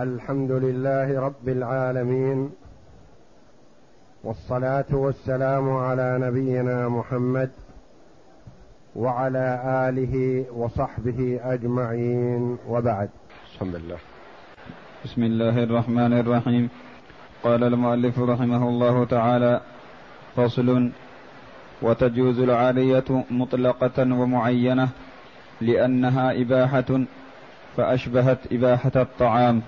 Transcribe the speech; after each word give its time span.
الحمد 0.00 0.50
لله 0.50 1.20
رب 1.20 1.48
العالمين 1.48 2.50
والصلاة 4.24 4.88
والسلام 4.92 5.70
على 5.70 6.18
نبينا 6.20 6.88
محمد 6.88 7.50
وعلى 8.96 9.60
آله 9.88 10.44
وصحبه 10.52 11.40
أجمعين 11.44 12.58
وبعد. 12.68 13.08
بسم 13.54 13.76
الله 13.76 13.98
بسم 15.04 15.22
الله 15.22 15.62
الرحمن 15.64 16.12
الرحيم. 16.12 16.68
قال 17.44 17.64
المؤلف 17.64 18.18
رحمه 18.18 18.68
الله 18.68 19.04
تعالى 19.04 19.60
فصل 20.36 20.90
وتجوز 21.82 22.38
العاريه 22.40 23.24
مطلقة 23.30 23.98
ومعينة 23.98 24.88
لأنها 25.60 26.32
إباحة 26.42 27.04
فأشبهت 27.76 28.52
إباحة 28.52 28.92
الطعام. 28.96 29.62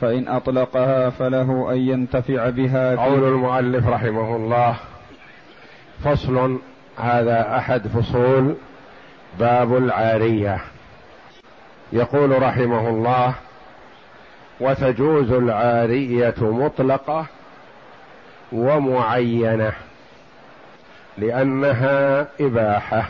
فإن 0.00 0.28
أطلقها 0.28 1.10
فله 1.10 1.72
أن 1.72 1.76
ينتفع 1.76 2.50
بها 2.50 2.96
قول 2.96 3.24
المؤلف 3.24 3.88
رحمه 3.88 4.36
الله 4.36 4.76
فصل 6.04 6.58
هذا 6.98 7.56
أحد 7.58 7.88
فصول 7.88 8.56
باب 9.38 9.76
العارية. 9.76 10.60
يقول 11.92 12.42
رحمه 12.42 12.88
الله 12.88 13.34
وتجوز 14.60 15.32
العارية 15.32 16.34
مطلقة 16.40 17.26
ومعينة 18.52 19.72
لأنها 21.18 22.26
إباحة. 22.40 23.08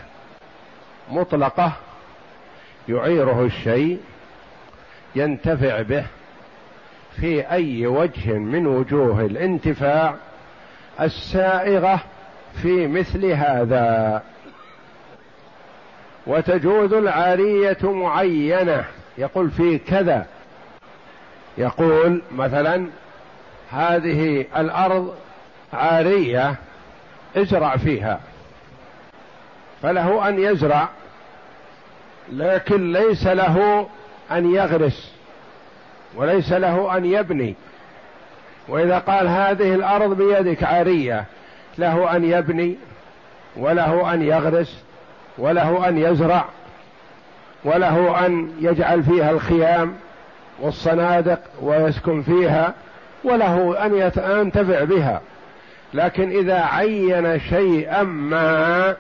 مطلقة 1.11 1.73
يعيره 2.89 3.45
الشيء 3.45 4.01
ينتفع 5.15 5.83
به 5.83 6.05
في 7.21 7.51
أي 7.51 7.87
وجه 7.87 8.33
من 8.33 8.67
وجوه 8.67 9.21
الانتفاع 9.21 10.15
السائغة 11.01 12.01
في 12.63 12.87
مثل 12.87 13.27
هذا. 13.27 14.23
وتجوز 16.27 16.93
العارية 16.93 17.79
معينة. 17.83 18.85
يقول 19.19 19.51
في 19.51 19.79
كذا. 19.79 20.27
يقول 21.59 22.23
مثلا 22.33 22.87
هذه 23.71 24.47
الأرض 24.57 25.15
عارية 25.73 26.55
ازرع 27.37 27.77
فيها. 27.77 28.21
فله 29.83 30.29
أن 30.29 30.39
يزرع 30.39 30.89
لكن 32.33 32.93
ليس 32.93 33.27
له 33.27 33.87
أن 34.31 34.55
يغرس. 34.55 35.16
وليس 36.17 36.53
له 36.53 36.97
أن 36.97 37.05
يبني. 37.05 37.55
وإذا 38.69 38.99
قال 38.99 39.29
هذه 39.29 39.75
الأرض 39.75 40.17
بيدك 40.17 40.63
عارية 40.63 41.25
له 41.79 42.17
أن 42.17 42.25
يبني 42.25 42.77
وله 43.57 44.15
أن 44.15 44.23
يغرس 44.23 44.85
وله 45.39 45.89
أن 45.89 45.99
يزرع 45.99 46.45
وله 47.65 48.27
أن 48.27 48.53
يجعل 48.61 49.03
فيها 49.03 49.31
الخيام 49.31 49.95
والصنادق 50.61 51.39
ويسكن 51.63 52.23
فيها 52.23 52.75
وله 53.25 53.87
أن 53.87 53.95
ينتفع 54.41 54.85
بها. 54.85 55.21
لكن 55.95 56.31
إذا 56.31 56.61
عين 56.61 57.41
شيئا 57.41 58.03
ما 58.03 58.97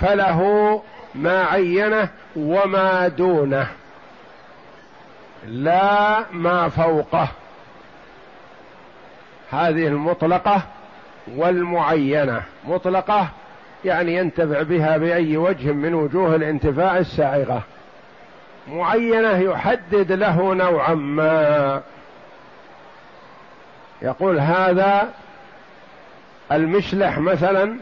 فله 0.00 0.82
ما 1.14 1.44
عينه 1.44 2.08
وما 2.36 3.08
دونه. 3.08 3.66
لا 5.46 6.24
ما 6.32 6.68
فوقه. 6.68 7.28
هذه 9.50 9.86
المطلقة 9.86 10.62
والمعينة. 11.36 12.42
مطلقة 12.64 13.28
يعني 13.84 14.16
ينتفع 14.16 14.62
بها 14.62 14.96
بأي 14.96 15.36
وجه 15.36 15.72
من 15.72 15.94
وجوه 15.94 16.34
الانتفاع 16.34 16.98
السائغة. 16.98 17.62
معينة 18.68 19.38
يحدد 19.38 20.12
له 20.12 20.54
نوعا 20.54 20.94
ما. 20.94 21.82
يقول 24.02 24.40
هذا 24.40 25.08
المشلح 26.52 27.18
مثلا 27.18 27.76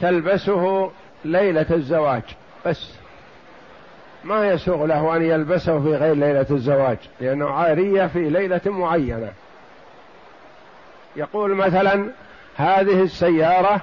تلبسه 0.00 0.90
ليلة 1.24 1.66
الزواج. 1.70 2.22
بس. 2.66 2.99
ما 4.24 4.48
يسوغ 4.48 4.84
له 4.84 5.16
أن 5.16 5.22
يلبسه 5.22 5.80
في 5.80 5.94
غير 5.94 6.14
ليلة 6.14 6.46
الزواج 6.50 6.98
لأنه 7.20 7.50
عارية 7.50 8.06
في 8.06 8.30
ليلة 8.30 8.60
معينة. 8.66 9.32
يقول 11.16 11.54
مثلا 11.54 12.10
هذه 12.56 13.02
السيارة 13.02 13.80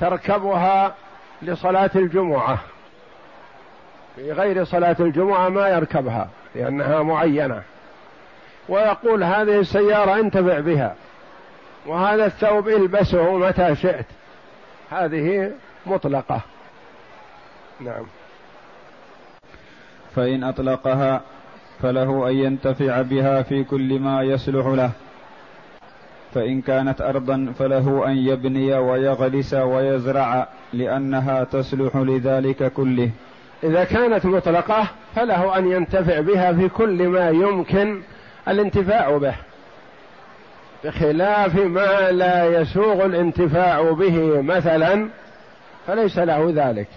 تركبها 0.00 0.94
لصلاة 1.42 1.90
الجمعة. 1.94 2.58
في 4.16 4.32
غير 4.32 4.64
صلاة 4.64 4.96
الجمعة 5.00 5.48
ما 5.48 5.68
يركبها 5.68 6.28
لأنها 6.54 7.02
معينة. 7.02 7.62
ويقول 8.68 9.24
هذه 9.24 9.60
السيارة 9.60 10.20
انتفع 10.20 10.60
بها. 10.60 10.94
وهذا 11.86 12.26
الثوب 12.26 12.68
البسه 12.68 13.36
متى 13.36 13.74
شئت. 13.74 14.06
هذه 14.90 15.50
مطلقة. 15.86 16.40
نعم. 17.80 18.06
فإن 20.16 20.44
أطلقها 20.44 21.20
فله 21.82 22.28
أن 22.28 22.34
ينتفع 22.34 23.02
بها 23.02 23.42
في 23.42 23.64
كل 23.64 24.00
ما 24.00 24.22
يصلح 24.22 24.66
له. 24.66 24.90
فإن 26.34 26.60
كانت 26.60 27.00
أرضا 27.00 27.52
فله 27.58 28.06
أن 28.06 28.16
يبني 28.16 28.74
ويغرس 28.74 29.54
ويزرع 29.54 30.48
لأنها 30.72 31.44
تصلح 31.44 31.96
لذلك 31.96 32.72
كله. 32.72 33.10
إذا 33.64 33.84
كانت 33.84 34.26
مطلقة 34.26 34.88
فله 35.14 35.58
أن 35.58 35.70
ينتفع 35.70 36.20
بها 36.20 36.52
في 36.52 36.68
كل 36.68 37.08
ما 37.08 37.30
يمكن 37.30 38.00
الانتفاع 38.48 39.16
به. 39.16 39.34
بخلاف 40.84 41.56
ما 41.56 42.10
لا 42.10 42.60
يسوغ 42.60 43.04
الانتفاع 43.04 43.90
به 43.90 44.42
مثلا 44.42 45.08
فليس 45.86 46.18
له 46.18 46.52
ذلك. 46.54 46.88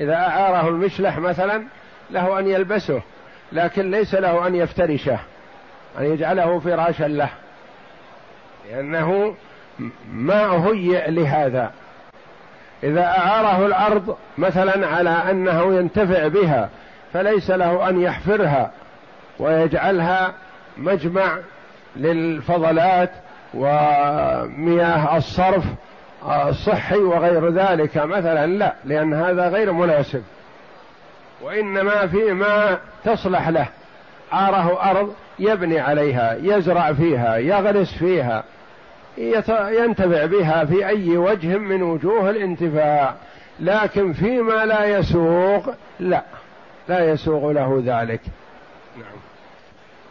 إذا 0.00 0.14
أعاره 0.14 0.68
المشلح 0.68 1.18
مثلا 1.18 1.62
له 2.10 2.38
أن 2.38 2.46
يلبسه 2.46 3.02
لكن 3.52 3.90
ليس 3.90 4.14
له 4.14 4.46
أن 4.46 4.54
يفترشه 4.54 5.18
أن 5.98 6.04
يجعله 6.04 6.58
فراشا 6.58 7.04
له. 7.04 7.28
لأنه 8.70 9.34
ما 10.12 10.66
هيئ 10.66 11.10
لهذا. 11.10 11.70
إذا 12.82 13.04
أعاره 13.04 13.66
الأرض 13.66 14.16
مثلا 14.38 14.86
على 14.86 15.10
أنه 15.10 15.74
ينتفع 15.74 16.28
بها 16.28 16.68
فليس 17.12 17.50
له 17.50 17.88
أن 17.88 18.00
يحفرها 18.00 18.70
ويجعلها 19.38 20.32
مجمع 20.76 21.38
للفضلات 21.96 23.10
ومياه 23.54 25.16
الصرف 25.16 25.64
الصحي 26.48 26.98
وغير 26.98 27.50
ذلك. 27.50 27.96
مثلا 27.96 28.46
لا 28.46 28.74
لأن 28.84 29.14
هذا 29.14 29.48
غير 29.48 29.72
مناسب. 29.72 30.22
وإنما 31.42 32.06
فيما 32.06 32.78
تصلح 33.04 33.48
له. 33.48 33.68
عاره 34.32 34.90
أرض 34.90 35.12
يبني 35.38 35.80
عليها 35.80 36.36
يزرع 36.42 36.92
فيها 36.92 37.36
يغرس 37.36 37.94
فيها 37.98 38.44
ينتفع 39.70 40.26
بها 40.26 40.64
في 40.64 40.86
أي 40.86 41.16
وجه 41.16 41.58
من 41.58 41.82
وجوه 41.82 42.30
الانتفاع. 42.30 43.14
لكن 43.60 44.12
فيما 44.12 44.64
لا 44.64 44.84
يسوق 44.84 45.74
لا 46.00 46.22
لا 46.88 47.10
يسوق 47.10 47.50
له 47.50 47.82
ذلك. 47.86 48.20
نعم. 48.96 49.16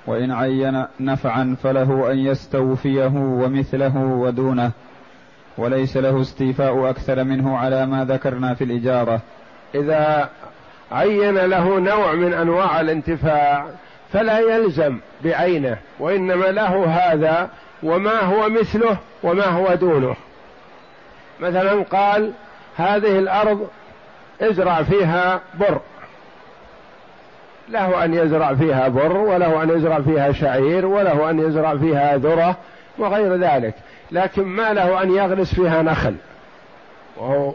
وإن 0.07 0.31
عين 0.31 0.86
نفعا 1.00 1.56
فله 1.63 2.12
أن 2.12 2.18
يستوفيه 2.18 3.12
ومثله 3.16 3.98
ودونه. 3.98 4.71
وليس 5.57 5.98
له 5.98 6.21
استيفاء 6.21 6.89
أكثر 6.89 7.24
منه 7.24 7.57
على 7.57 7.86
ما 7.86 8.06
ذكرنا 8.06 8.54
في 8.54 8.63
الإجارة. 8.63 9.21
إذا 9.75 10.30
عين 10.91 11.37
له 11.37 11.79
نوع 11.79 12.13
من 12.13 12.33
أنواع 12.33 12.81
الانتفاع 12.81 13.65
فلا 14.13 14.39
يلزم 14.39 14.97
بعينه 15.23 15.77
وإنما 15.99 16.45
له 16.45 16.85
هذا 16.85 17.49
وما 17.83 18.19
هو 18.21 18.49
مثله 18.49 18.97
وما 19.23 19.45
هو 19.45 19.73
دونه. 19.73 20.15
مثلا 21.39 21.83
قال 21.83 22.31
هذه 22.77 23.19
الأرض 23.19 23.67
ازرع 24.41 24.83
فيها 24.83 25.41
بر. 25.53 25.79
له 27.69 28.05
أن 28.05 28.13
يزرع 28.13 28.53
فيها 28.53 28.87
بر 28.87 29.17
وله 29.17 29.63
أن 29.63 29.69
يزرع 29.69 30.01
فيها 30.01 30.31
شعير 30.31 30.85
وله 30.85 31.29
أن 31.29 31.39
يزرع 31.39 31.77
فيها 31.77 32.17
ذرة 32.17 32.55
وغير 32.97 33.35
ذلك. 33.35 33.73
لكن 34.11 34.43
ما 34.43 34.73
له 34.73 35.03
أن 35.03 35.15
يغرس 35.15 35.55
فيها 35.55 35.81
نخل. 35.81 36.15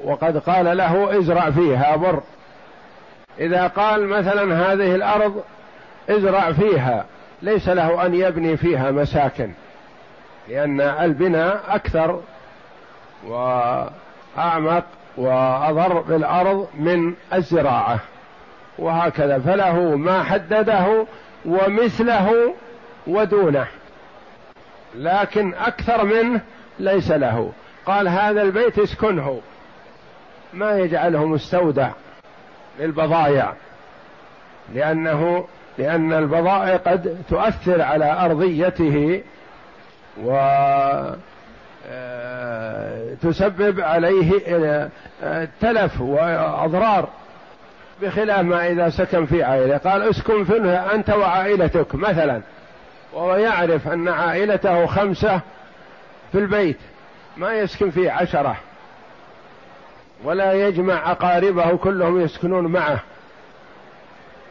وقد 0.05 0.39
قال 0.39 0.77
له 0.77 1.19
ازرع 1.19 1.51
فيها 1.51 1.97
بر. 1.97 2.21
إذا 3.41 3.67
قال 3.67 4.07
مثلا 4.07 4.73
هذه 4.73 4.95
الأرض 4.95 5.43
ازرع 6.11 6.53
فيها 6.53 7.05
ليس 7.43 7.69
له 7.69 8.07
أن 8.07 8.15
يبني 8.15 8.57
فيها 8.57 8.91
مساكن 8.91 9.53
لأن 10.49 10.81
البناء 10.81 11.61
أكثر 11.69 12.21
وأعمق 13.27 14.85
وأضر 15.17 16.01
بالارض 16.01 16.69
من 16.75 17.15
الزراعة 17.35 17.99
وهكذا. 18.79 19.39
فله 19.39 19.97
ما 19.97 20.23
حدده 20.23 21.07
ومثله 21.45 22.55
ودونه 23.07 23.67
لكن 24.95 25.55
أكثر 25.55 26.05
منه 26.05 26.41
ليس 26.79 27.11
له. 27.11 27.53
قال 27.87 28.09
هذا 28.09 28.43
البيت 28.43 28.79
اسكنه 28.79 29.41
ما 30.53 30.79
يجعله 30.79 31.27
مستودع. 31.27 31.91
للبضائع. 32.81 33.53
لأنه 34.75 35.47
لأن 35.79 36.13
البضائع 36.13 36.77
قد 36.77 37.17
تؤثر 37.29 37.83
على 37.83 38.13
أرضيته 38.25 39.23
و 40.25 40.33
آه، 41.89 43.15
تسبب 43.23 43.81
عليه 43.81 44.41
آه، 45.23 45.49
تلف 45.61 46.01
وأضرار. 46.01 47.09
بخلاف 48.03 48.41
ما 48.41 48.69
إذا 48.69 48.89
سكن 48.89 49.27
في 49.27 49.43
عائلة 49.43 49.77
قال 49.77 50.03
اسكن 50.03 50.45
فيها 50.45 50.95
أنت 50.95 51.11
وعائلتك 51.11 51.95
مثلا. 51.95 52.41
وهو 53.13 53.35
يعرف 53.37 53.89
أن 53.89 54.09
عائلته 54.09 54.87
خمسة 54.87 55.41
في 56.33 56.39
البيت 56.39 56.79
ما 57.37 57.53
يسكن 57.53 57.91
فيه 57.91 58.11
عشرة. 58.11 58.57
ولا 60.25 60.53
يجمع 60.53 61.11
أقاربه 61.11 61.77
كلهم 61.77 62.21
يسكنون 62.21 62.67
معه. 62.67 63.01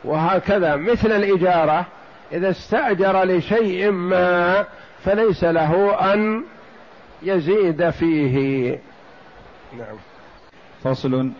وهكذا 0.04 0.76
مثل 0.76 1.12
الإجارة 1.12 1.86
إذا 2.32 2.50
استأجر 2.50 3.24
لشيء 3.24 3.92
ما 3.92 4.66
فليس 5.04 5.44
له 5.44 5.94
أن 6.14 6.44
يزيد 7.24 7.90
فيه. 7.90 8.80
نعم. 9.78 9.98
فصل. 10.84 11.32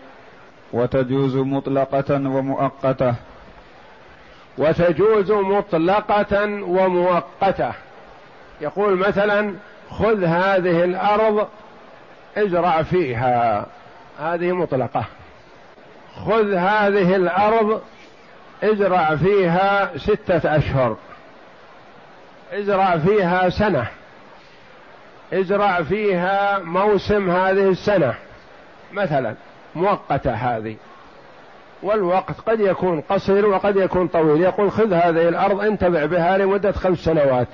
وتجوز 0.72 1.36
مطلقة 1.36 2.14
ومؤقتة. 2.14 3.14
وتجوز 4.58 5.32
مطلقة 5.32 6.44
ومؤقتة. 6.62 7.72
يقول 8.60 8.98
مثلا 8.98 9.54
خذ 9.90 10.24
هذه 10.24 10.84
الأرض 10.84 11.48
ازرع 12.36 12.82
فيها. 12.82 13.66
هذه 14.20 14.52
مطلقة. 14.52 15.04
خذ 16.16 16.54
هذه 16.54 17.16
الأرض 17.16 17.82
ازرع 18.62 19.16
فيها 19.16 19.98
ستة 19.98 20.56
أشهر. 20.56 20.96
ازرع 22.52 22.98
فيها 22.98 23.48
سنة. 23.48 23.86
ازرع 25.32 25.82
فيها 25.82 26.58
موسم 26.58 27.30
هذه 27.30 27.68
السنة. 27.68 28.14
مثلا 28.92 29.34
مؤقتة 29.74 30.32
هذه. 30.32 30.76
والوقت 31.82 32.40
قد 32.40 32.60
يكون 32.60 33.00
قصير 33.00 33.46
وقد 33.46 33.76
يكون 33.76 34.08
طويل. 34.08 34.40
يقول 34.40 34.72
خذ 34.72 34.92
هذه 34.92 35.28
الأرض 35.28 35.60
انتفع 35.60 36.04
بها 36.04 36.38
لمدة 36.38 36.72
خمس 36.72 36.98
سنوات. 36.98 37.48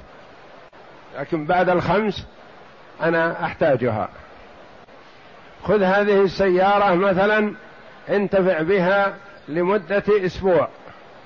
لكن 1.19 1.47
بعد 1.47 1.69
الخمس 1.69 2.27
أنا 3.03 3.45
أحتاجها. 3.45 4.09
خذ 5.67 5.83
هذه 5.83 6.23
السيارة 6.23 6.95
مثلا 6.95 7.55
انتفع 8.09 8.63
بها 8.63 9.15
لمدة 9.49 10.03
أسبوع. 10.09 10.69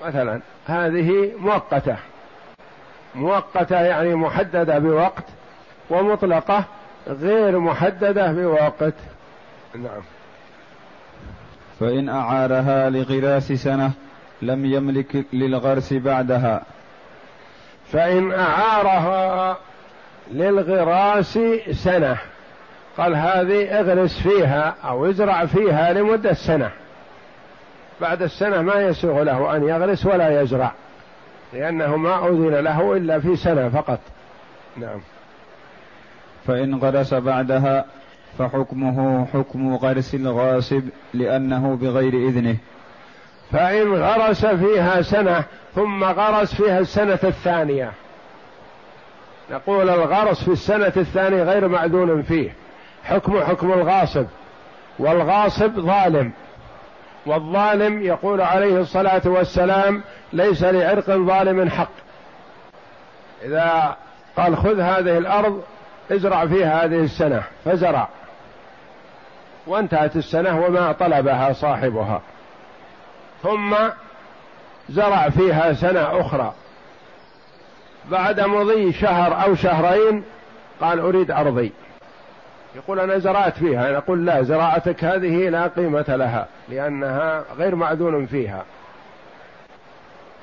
مثلا 0.06 0.40
هذه 0.66 1.32
مؤقتة. 1.38 1.96
مؤقتة 3.14 3.80
يعني 3.80 4.14
محددة 4.14 4.78
بوقت 4.78 5.24
ومطلقة 5.90 6.64
غير 7.08 7.58
محددة 7.58 8.32
بوقت. 8.32 8.94
نعم. 9.74 10.02
فإن 11.80 12.08
أعارها 12.08 12.90
لغراس 12.90 13.52
سنة 13.52 13.92
لم 14.42 14.64
يملك 14.64 15.24
للغرس 15.32 15.92
بعدها. 15.92 16.62
فإن 17.92 18.32
أعارها 18.32 19.56
للغراس 20.30 21.38
سنة. 21.70 22.18
قال 22.98 23.16
هذه 23.16 23.80
اغرس 23.80 24.20
فيها 24.22 24.74
أو 24.84 25.10
ازرع 25.10 25.46
فيها 25.46 25.92
لمدة 25.92 26.32
سنة. 26.32 26.70
بعد 28.00 28.22
السنة 28.22 28.62
ما 28.62 28.74
يسوغ 28.74 29.22
له 29.22 29.56
أن 29.56 29.68
يغرس 29.68 30.06
ولا 30.06 30.42
يزرع 30.42 30.72
لأنه 31.52 31.96
ما 31.96 32.28
أذن 32.28 32.54
له 32.54 32.96
إلا 32.96 33.20
في 33.20 33.36
سنة 33.36 33.68
فقط. 33.68 34.00
نعم. 34.76 35.00
فإن 36.46 36.74
غرس 36.74 37.14
بعدها 37.14 37.84
فحكمه 38.38 39.26
حكم 39.26 39.74
غرس 39.74 40.14
الغاصب 40.14 40.82
لأنه 41.14 41.76
بغير 41.76 42.14
إذنه. 42.28 42.56
فإن 43.52 43.94
غرس 43.94 44.46
فيها 44.46 45.02
سنة 45.02 45.44
ثم 45.74 46.04
غرس 46.04 46.54
فيها 46.54 46.78
السنة 46.78 47.18
الثانية. 47.24 47.92
نقول 49.50 49.90
الغرس 49.90 50.44
في 50.44 50.50
السنة 50.50 50.92
الثانية 50.96 51.42
غير 51.42 51.68
معدون 51.68 52.22
فيه. 52.22 52.54
حكم 53.04 53.40
حكم 53.40 53.72
الغاصب 53.72 54.26
والغاصب 54.98 55.80
ظالم. 55.80 56.32
والظالم 57.26 58.02
يقول 58.02 58.40
عليه 58.40 58.80
الصلاة 58.80 59.22
والسلام 59.24 60.02
ليس 60.32 60.62
لعرق 60.62 61.10
ظالم 61.10 61.70
حق. 61.70 61.90
إذا 63.42 63.96
قال 64.36 64.56
خذ 64.56 64.80
هذه 64.80 65.18
الأرض 65.18 65.62
ازرع 66.12 66.46
فيها 66.46 66.84
هذه 66.84 67.00
السنة 67.00 67.42
فزرع. 67.64 68.08
وانتهت 69.66 70.16
السنة 70.16 70.64
وما 70.66 70.92
طلبها 70.92 71.52
صاحبها. 71.52 72.20
ثم 73.42 73.76
زرع 74.88 75.28
فيها 75.28 75.72
سنة 75.72 76.20
أخرى. 76.20 76.52
بعد 78.10 78.40
مضي 78.40 78.92
شهر 78.92 79.44
أو 79.44 79.54
شهرين 79.54 80.24
قال 80.80 81.00
أريد 81.00 81.30
أرضي. 81.30 81.72
يقول 82.74 83.00
أنا 83.00 83.18
زرعت 83.18 83.58
فيها 83.58 83.92
نقول 83.92 84.26
لا 84.26 84.42
زراعتك 84.42 85.04
هذه 85.04 85.48
لا 85.48 85.66
قيمة 85.66 86.04
لها 86.08 86.46
لأنها 86.68 87.44
غير 87.58 87.74
معدون 87.74 88.26
فيها. 88.26 88.64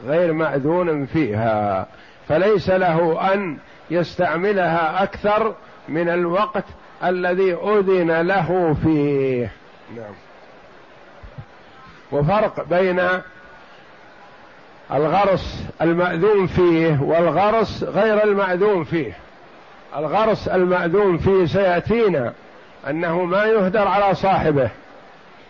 غير 0.05 0.33
مأذون 0.33 1.05
فيها. 1.05 1.87
فليس 2.27 2.69
له 2.69 3.33
أن 3.33 3.57
يستعملها 3.89 5.03
أكثر 5.03 5.55
من 5.89 6.09
الوقت 6.09 6.63
الذي 7.03 7.53
أذن 7.53 8.21
له 8.21 8.75
فيه. 8.83 9.51
نعم. 9.95 10.13
وفرق 12.11 12.65
بين 12.69 13.01
الغرس 14.91 15.65
المأذون 15.81 16.47
فيه 16.47 17.01
والغرس 17.01 17.83
غير 17.83 18.23
المأذون 18.23 18.83
فيه. 18.83 19.13
الغرس 19.95 20.47
المأذون 20.47 21.17
فيه 21.17 21.45
سيأتينا 21.45 22.33
أنه 22.89 23.23
ما 23.23 23.45
يهدر 23.45 23.87
على 23.87 24.15
صاحبه 24.15 24.69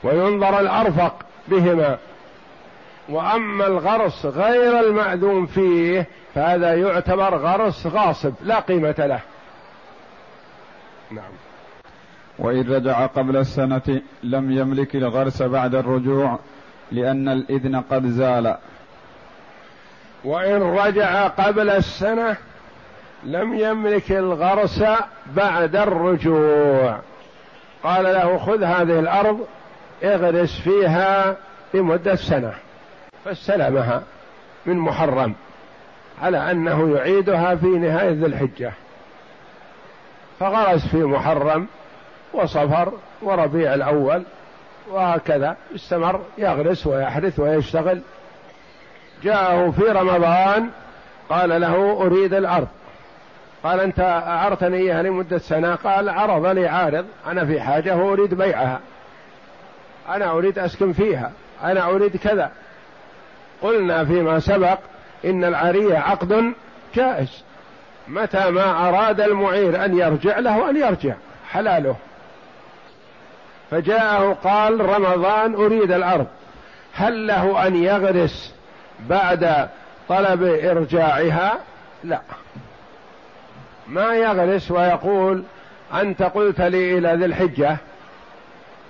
وينظر 0.03 0.59
الأرفق 0.59 1.15
بهما. 1.47 1.97
وأما 3.09 3.67
الغرس 3.67 4.25
غير 4.25 4.79
المأذون 4.79 5.45
فيه 5.45 6.07
فهذا 6.35 6.73
يعتبر 6.73 7.35
غرس 7.35 7.87
غاصب 7.87 8.33
لا 8.43 8.59
قيمة 8.59 8.95
له. 8.97 9.19
نعم. 11.11 11.31
وإن 12.39 12.73
رجع 12.73 13.05
قبل 13.05 13.37
السنة 13.37 14.01
لم 14.23 14.51
يملك 14.51 14.95
الغرس 14.95 15.41
بعد 15.41 15.75
الرجوع 15.75 16.39
لأن 16.91 17.29
الإذن 17.29 17.75
قد 17.75 18.05
زال. 18.05 18.57
وإن 20.23 20.61
رجع 20.61 21.27
قبل 21.27 21.69
السنة 21.69 22.37
لم 23.23 23.53
يملك 23.53 24.11
الغرس 24.11 24.83
بعد 25.35 25.75
الرجوع. 25.75 26.99
قال 27.83 28.03
له 28.03 28.37
خذ 28.37 28.63
هذه 28.63 28.99
الأرض 28.99 29.47
اغرس 30.03 30.59
فيها 30.59 31.35
لمدة 31.73 32.15
سنة. 32.15 32.53
فاستلمها 33.25 34.03
من 34.65 34.77
محرم 34.77 35.35
على 36.21 36.51
أنه 36.51 36.95
يعيدها 36.95 37.55
في 37.55 37.67
نهاية 37.67 38.09
ذي 38.09 38.25
الحجة. 38.25 38.73
فغرس 40.39 40.87
في 40.87 40.97
محرم 40.97 41.67
وصفر 42.33 42.93
وربيع 43.21 43.73
الأول 43.73 44.23
وهكذا 44.89 45.57
استمر 45.75 46.21
يغرس 46.37 46.87
ويحرث 46.87 47.39
ويشتغل. 47.39 48.01
جاءه 49.23 49.71
في 49.71 49.81
رمضان 49.81 50.69
قال 51.29 51.61
له 51.61 52.01
أريد 52.01 52.33
الأرض. 52.33 52.67
قال 53.63 53.79
أنت 53.79 53.99
أعرتني 54.27 54.77
إياها 54.77 55.03
لمدة 55.03 55.37
سنة. 55.37 55.75
قال 55.75 56.09
عرض 56.09 56.45
لي 56.45 56.67
عارض. 56.67 57.05
أنا 57.27 57.45
في 57.45 57.61
حاجة 57.61 57.95
وأريد 57.95 58.33
بيعها. 58.33 58.79
أنا 60.09 60.31
أريد 60.31 60.59
أسكن 60.59 60.93
فيها. 60.93 61.31
أنا 61.63 61.89
أريد 61.89 62.17
كذا. 62.17 62.51
قلنا 63.61 64.05
فيما 64.05 64.39
سبق 64.39 64.79
إن 65.25 65.43
العارية 65.43 65.97
عقد 65.97 66.53
جائز. 66.95 67.43
متى 68.07 68.49
ما 68.49 68.89
أراد 68.89 69.21
المعير 69.21 69.85
أن 69.85 69.97
يرجع 69.97 70.39
له 70.39 70.69
أن 70.69 70.77
يرجع. 70.77 71.13
حلاله. 71.51 71.95
فجاءه 73.71 74.37
قال 74.43 74.85
رمضان 74.85 75.55
أريد 75.55 75.91
الأرض 75.91 76.27
هل 76.93 77.27
له 77.27 77.67
أن 77.67 77.75
يغرس 77.75 78.53
بعد 79.09 79.69
طلب 80.09 80.43
إرجاعها؟ 80.43 81.57
لا. 82.03 82.21
ما 83.89 84.15
يغرس 84.15 84.71
ويقول 84.71 85.43
أنت 85.93 86.23
قلت 86.23 86.61
لي 86.61 86.97
إلى 86.97 87.13
ذي 87.13 87.25
الحجة. 87.25 87.77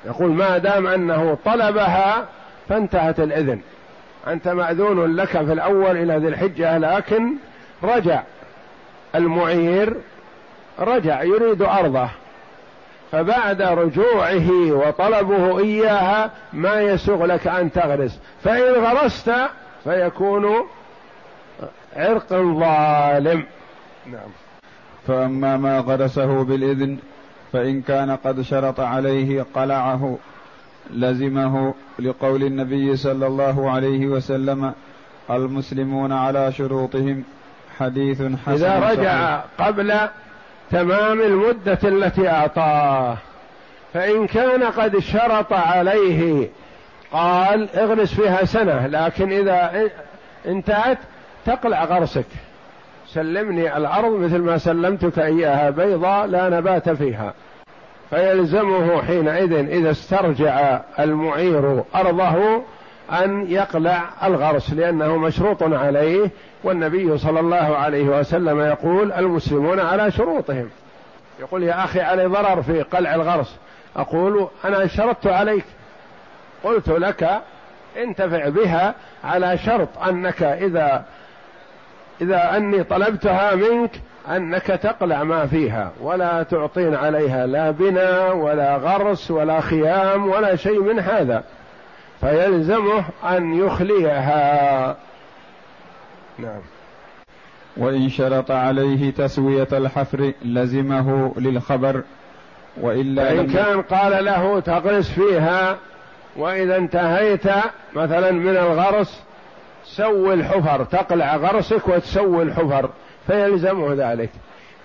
يقول 0.06 0.32
ما 0.32 0.58
دام 0.58 0.88
أنه 0.88 1.38
طلبها 1.46 2.26
فانتهت 2.70 3.20
الإذن. 3.20 3.62
أنت 4.28 4.48
مأذون 4.48 5.16
لك 5.16 5.28
في 5.28 5.54
الأول 5.54 5.98
إلى 5.98 6.18
ذي 6.18 6.28
الحجة 6.28 6.78
لكن 6.78 7.34
رجع. 7.84 8.24
المعير 9.16 9.94
رجع 10.80 11.24
يريد 11.24 11.62
أرضه. 11.62 12.10
فبعد 13.12 13.62
رجوعه 13.62 14.72
وطلبه 14.72 15.60
إياها 15.60 16.32
ما 16.54 16.82
يسوغ 16.82 17.26
لك 17.26 17.48
أن 17.48 17.72
تغرس. 17.72 18.20
فإن 18.44 18.86
غرست 18.86 19.34
فيكون 19.84 20.68
عرق 21.96 22.30
ظالم. 22.30 23.44
نعم. 24.06 24.30
فأما 25.08 25.58
ما 25.58 25.80
غرسه 25.80 26.44
بالإذن 26.44 26.98
فإن 27.54 27.82
كان 27.82 28.12
قد 28.12 28.42
شرط 28.42 28.80
عليه 28.80 29.46
قلعه 29.56 30.18
لزمه 30.94 31.74
لقول 32.00 32.44
النبي 32.44 32.96
صلى 32.96 33.28
الله 33.28 33.72
عليه 33.72 34.08
وسلم 34.08 34.74
المسلمون 35.30 36.12
على 36.12 36.52
شروطهم 36.52 37.24
حديث 37.80 38.22
حسن 38.22 38.52
إذا 38.52 38.80
رجع 38.92 39.38
صحيح. 39.38 39.68
قبل 39.68 39.94
تمام 40.72 41.22
المدة 41.22 41.80
التي 41.84 42.30
أعطاه 42.30 43.18
فإن 43.94 44.28
كان 44.28 44.64
قد 44.64 45.00
شرط 45.00 45.54
عليه 45.54 46.50
قال 47.12 47.70
اغرس 47.70 48.14
فيها 48.14 48.46
سنة 48.46 48.88
لكن 48.88 49.32
إذا 49.32 49.90
انتهت 50.46 50.98
تقلع 51.46 51.84
غرسك 51.84 52.26
سلمني 53.18 53.78
الأرض 53.78 54.12
مثل 54.20 54.38
ما 54.38 54.58
سلمتك 54.58 55.20
إياها 55.20 55.70
بيضاء 55.70 56.26
لا 56.26 56.50
نبات 56.50 56.90
فيها. 56.90 57.34
فيلزمه 58.10 59.02
حينئذ 59.02 59.54
إذا 59.54 59.92
استرجع 59.92 60.80
المعير 61.00 61.84
أرضه 61.96 62.64
أن 63.12 63.52
يقلع 63.52 64.04
الغرس 64.24 64.74
لأنه 64.74 65.18
مشروط 65.18 65.64
عليه 65.64 66.30
والنبي 66.64 67.18
صلى 67.18 67.40
الله 67.40 67.78
عليه 67.78 68.20
وسلم 68.20 68.60
يقول 68.60 69.12
المسلمون 69.12 69.80
على 69.80 70.12
شروطهم. 70.12 70.70
يقول 71.40 71.64
يا 71.64 71.84
أخي 71.84 72.02
علي 72.02 72.26
ضرر 72.26 72.62
في 72.62 72.82
قلع 72.82 73.16
الغرس. 73.16 73.56
أقول 73.96 74.48
أنا 74.66 74.88
شرطت 74.88 75.28
عليك. 75.28 75.66
قلت 76.64 76.90
لك 76.90 77.42
انتفع 77.98 78.50
بها 78.50 78.96
على 79.24 79.58
شرط 79.58 79.90
أنك 80.08 80.44
إذا 80.44 81.06
إذا 82.22 82.58
أني 82.58 82.84
طلبتها 82.84 83.56
منك 83.56 83.92
أنك 84.30 84.66
تقلع 84.66 85.24
ما 85.24 85.46
فيها 85.46 85.92
ولا 86.02 86.44
تعطين 86.44 86.96
عليها 86.96 87.48
لا 87.48 87.72
بنا 87.72 88.32
ولا 88.32 88.76
غرس 88.78 89.32
ولا 89.32 89.62
خيام 89.62 90.30
ولا 90.30 90.56
شيء 90.56 90.82
من 90.82 91.00
هذا. 91.00 91.44
فيلزمه 92.22 93.04
أن 93.24 93.54
يخليها. 93.54 94.98
نعم. 96.40 96.62
وإن 97.78 98.10
شرط 98.10 98.52
عليه 98.52 99.12
تسوية 99.12 99.68
الحفر 99.72 100.34
لزمه 100.46 101.34
للخبر 101.38 102.04
وإلا 102.82 103.24
فإن 103.24 103.48
كان 103.48 103.82
قال 103.82 104.26
له 104.26 104.60
تغرس 104.60 105.12
فيها 105.12 105.78
وإذا 106.36 106.78
انتهيت 106.78 107.48
مثلا 107.96 108.32
من 108.32 108.58
الغرس 108.58 109.24
سوي 109.96 110.34
الحفر 110.34 110.84
تقلع 110.84 111.36
غرسك 111.36 111.88
وتسوي 111.88 112.44
الحفر 112.44 112.90
فيلزمه 113.28 113.94
ذلك. 113.94 114.30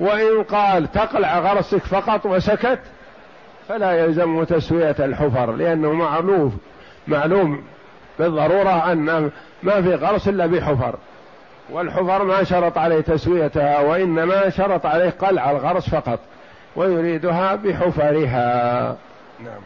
وإن 0.01 0.43
قال 0.43 0.93
تقلع 0.93 1.39
غرسك 1.39 1.79
فقط 1.85 2.27
وسكت 2.27 2.79
فلا 3.69 3.93
يلزمه 3.93 4.45
تسوية 4.45 4.97
الحفر 4.99 5.53
لأنه 5.53 5.93
معروف 5.93 6.53
معلوم 7.09 7.63
بالضرورة 8.19 8.93
أن 8.93 9.31
ما 9.63 9.83
في 9.83 9.95
غرس 9.95 10.29
إلا 10.29 10.47
بحفر. 10.47 10.95
والحفر 11.71 12.25
ما 12.25 12.45
شرط 12.45 12.79
عليه 12.79 13.01
تسويتها 13.01 13.81
وإنما 13.81 14.51
شرط 14.51 14.87
عليه 14.87 15.11
قلع 15.11 15.51
الغرس 15.51 15.89
فقط 15.89 16.19
ويريدها 16.77 17.55
بحفرها. 17.55 18.97
نعم. 19.45 19.61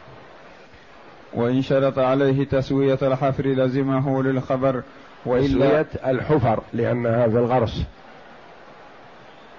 وإن 1.34 1.62
شرط 1.62 1.98
عليه 1.98 2.44
تسوية 2.44 2.98
الحفر 3.02 3.46
لزمه 3.46 4.22
للخبر 4.22 4.82
وإلا 5.26 5.84
الحفر 6.06 6.60
لأنها 6.72 7.28
في 7.28 7.38
الغرس. 7.38 7.82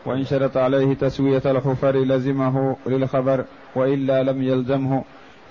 وإن 0.06 0.26
شرط 0.26 0.58
عليه 0.58 0.94
تسوية 0.94 1.42
الحفر 1.46 1.96
لزمه 1.96 2.76
للخبر 2.86 3.46
وإلا 3.76 4.24
لم 4.24 4.44
يلزمه 4.44 5.04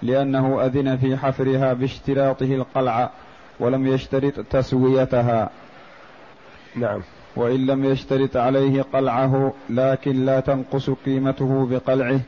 لأنه 0.02 0.66
أذن 0.66 0.96
في 0.96 1.16
حفرها 1.16 1.72
باشتراطه 1.72 2.54
القلع 2.54 3.10
ولم 3.60 3.86
يشترط 3.86 4.40
تسويتها. 4.50 5.50
نعم. 6.76 7.02
وإن 7.36 7.66
لم 7.66 7.84
يشترط 7.84 8.36
عليه 8.36 8.82
قلعه 8.82 9.52
لكن 9.70 10.24
لا 10.26 10.40
تنقص 10.40 10.90
قيمته 10.90 11.68
بقلعه 11.70 12.20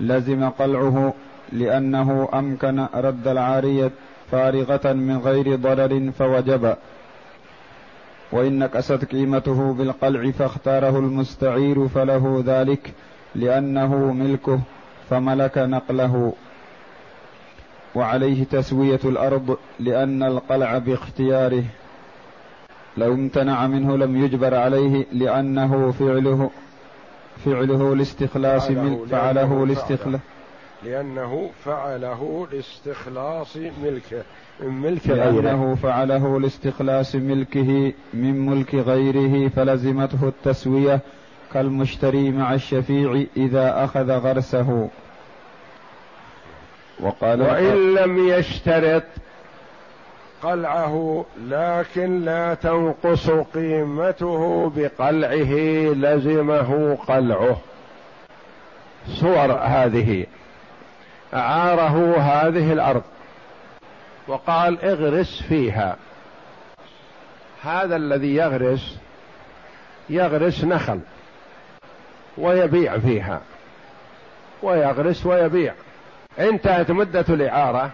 لزم 0.00 0.48
قلعه 0.48 1.14
لأنه 1.52 2.28
أمكن 2.34 2.86
رد 2.94 3.28
العارية 3.28 3.90
فارغة 4.30 4.92
من 4.92 5.18
غير 5.18 5.56
ضرر 5.56 6.10
فوجب. 6.18 6.76
وإن 8.34 8.58
نقصت 8.58 9.04
قيمته 9.04 9.72
بالقلع 9.72 10.30
فاختاره 10.30 10.98
المستعير 10.98 11.88
فله 11.88 12.42
ذلك 12.46 12.92
لأنه 13.34 14.12
ملكه 14.12 14.60
فملك 15.10 15.58
نقله. 15.58 16.32
وعليه 17.94 18.44
تسوية 18.44 19.00
الأرض 19.04 19.56
لأن 19.80 20.22
القلع 20.22 20.78
باختياره. 20.78 21.64
لو 22.96 23.14
امتنع 23.14 23.66
منه 23.66 23.96
لم 23.96 24.24
يجبر 24.24 24.54
عليه 24.54 25.06
لأنه 25.12 25.90
فعله 25.90 26.50
فعله 27.44 27.96
لاستخلاص 27.96 28.70
من 28.70 29.06
فعله 29.10 29.66
لاستخلاص 29.66 30.20
لأنه 30.84 31.50
فعله 31.64 32.48
لاستخلاص 32.52 33.56
ملكه 33.56 34.22
من 34.60 34.80
ملك 34.80 35.08
غيره. 35.08 35.40
لأنه 35.40 35.74
فعله 35.74 36.40
لاستخلاص 36.40 37.14
ملكه 37.14 37.92
من 38.14 38.46
ملك 38.46 38.74
غيره 38.74 39.48
فلزمته 39.48 40.28
التسوية 40.28 41.00
كالمشتري 41.52 42.30
مع 42.30 42.54
الشفيع 42.54 43.24
إذا 43.36 43.84
أخذ 43.84 44.10
غرسه. 44.10 44.88
وقال 47.00 47.42
وإن 47.42 47.94
لم 47.94 48.28
يشترط 48.28 49.02
قلعه 50.42 51.24
لكن 51.48 52.24
لا 52.24 52.54
تنقص 52.54 53.30
قيمته 53.30 54.72
بقلعه 54.76 55.54
لزمه 55.94 56.94
قلعه. 56.94 57.56
صور 59.06 59.52
هذه. 59.52 60.26
أعاره 61.34 62.16
هذه 62.18 62.72
الأرض. 62.72 63.02
وقال 64.28 64.84
اغرس 64.84 65.42
فيها. 65.42 65.96
هذا 67.62 67.96
الذي 67.96 68.34
يغرس 68.34 68.98
يغرس 70.08 70.64
نخل 70.64 71.00
ويبيع 72.38 72.98
فيها. 72.98 73.40
ويغرس 74.62 75.26
ويبيع. 75.26 75.74
انتهت 76.38 76.90
مدة 76.90 77.24
الإعارة. 77.28 77.90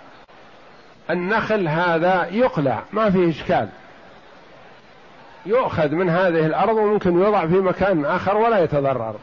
النخل 1.11 1.69
هذا 1.69 2.27
يقلع 2.31 2.83
ما 2.93 3.11
فيه 3.11 3.31
إشكال. 3.31 3.69
يؤخذ 5.47 5.91
من 5.91 6.11
هذه 6.11 6.47
الأرض 6.47 6.77
وممكن 6.77 7.23
يوضع 7.23 7.47
في 7.47 7.55
مكان 7.55 8.05
آخر 8.05 8.37
ولا 8.37 8.59
يتضرر. 8.59 9.15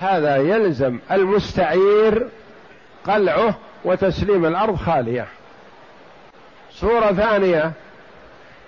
هذا 0.00 0.36
يلزم 0.36 0.98
المستعير 1.10 2.28
قلعه 3.06 3.54
وتسليم 3.84 4.46
الأرض 4.46 4.76
خالية. 4.76 5.26
صورة 6.70 7.12
ثانية. 7.12 7.72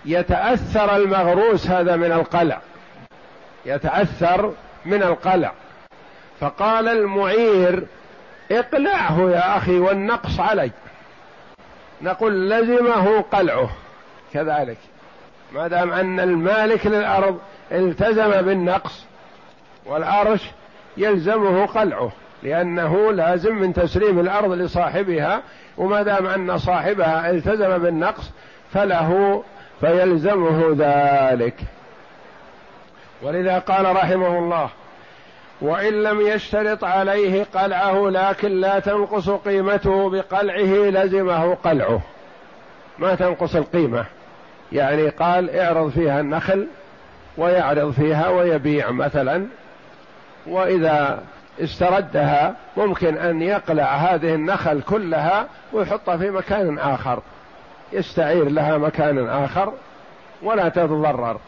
يتأثر 0.04 0.96
المغروس 0.96 1.66
هذا 1.66 1.96
من 1.96 2.12
القلع. 2.12 2.60
يتأثر 3.66 4.52
من 4.84 5.02
القلع. 5.02 5.52
فقال 6.40 6.88
المعير 6.88 7.86
اقلعه 8.50 9.30
يا 9.30 9.56
أخي 9.56 9.78
والنقص 9.78 10.40
علي. 10.40 10.70
نقول 12.02 12.50
لزمه 12.50 13.20
قلعه. 13.20 13.70
كذلك. 14.32 14.78
ما 15.52 15.68
دام 15.68 15.92
أن 15.92 16.20
المالك 16.20 16.86
للأرض 16.86 17.40
التزم 17.72 18.42
بالنقص 18.42 19.04
والعرش 19.86 20.40
يلزمه 20.96 21.66
قلعه. 21.66 22.12
لأنه 22.42 23.12
لازم 23.12 23.54
من 23.54 23.72
تسليم 23.72 24.20
الأرض 24.20 24.52
لصاحبها 24.52 25.42
وما 25.78 26.02
دام 26.02 26.26
أن 26.26 26.58
صاحبها 26.58 27.30
التزم 27.30 27.78
بالنقص 27.78 28.30
فله 28.72 29.42
فيلزمه 29.80 30.76
ذلك. 30.78 31.54
ولذا 33.22 33.58
قال 33.58 33.96
رحمه 33.96 34.38
الله 34.38 34.68
وإن 35.60 36.02
لم 36.02 36.20
يشترط 36.20 36.84
عليه 36.84 37.46
قلعه 37.54 38.10
لكن 38.10 38.48
لا 38.48 38.78
تنقص 38.78 39.30
قيمته 39.30 40.10
بقلعه 40.10 40.90
لزمه 40.90 41.54
قلعه. 41.54 42.00
ما 42.98 43.14
تنقص 43.14 43.56
القيمة. 43.56 44.04
يعني 44.72 45.08
قال 45.08 45.50
اعرض 45.58 45.90
فيها 45.90 46.20
النخل 46.20 46.68
ويعرض 47.38 47.90
فيها 47.90 48.28
ويبيع 48.28 48.90
مثلا 48.90 49.46
وإذا 50.46 51.22
استردها 51.60 52.54
ممكن 52.76 53.16
أن 53.16 53.42
يقلع 53.42 53.84
هذه 53.84 54.34
النخل 54.34 54.82
كلها 54.82 55.46
ويحطها 55.72 56.16
في 56.16 56.30
مكان 56.30 56.78
آخر. 56.78 57.22
يستعير 57.92 58.48
لها 58.48 58.78
مكان 58.78 59.28
آخر 59.28 59.72
ولا 60.42 60.68
تتضرر 60.68 61.38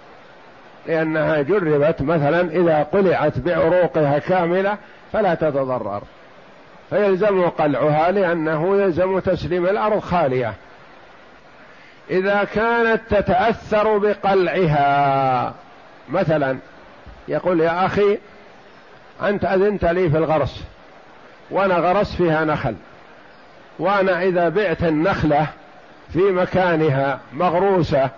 لأنها 0.86 1.42
جربت 1.42 2.02
مثلا 2.02 2.40
إذا 2.40 2.82
قلعت 2.82 3.38
بعروقها 3.38 4.18
كاملة 4.18 4.76
فلا 5.12 5.34
تتضرر. 5.34 6.02
فيلزم 6.90 7.48
قلعها 7.48 8.10
لأنه 8.10 8.76
يلزم 8.76 9.18
تسليم 9.18 9.66
الأرض 9.66 9.98
خالية. 9.98 10.54
إذا 12.10 12.44
كانت 12.44 13.00
تتأثر 13.10 13.98
بقلعها 13.98 15.54
مثلا 16.08 16.58
يقول 17.28 17.60
يا 17.60 17.86
أخي 17.86 18.18
أنت 19.22 19.44
أذنت 19.44 19.84
لي 19.84 20.10
في 20.10 20.18
الغرس 20.18 20.64
وأنا 21.50 21.74
غرست 21.74 22.14
فيها 22.14 22.44
نخل 22.44 22.74
وأنا 23.78 24.22
إذا 24.22 24.48
بعت 24.48 24.82
النخلة 24.82 25.46
في 26.12 26.18
مكانها 26.18 27.20
مغروسة 27.32 28.10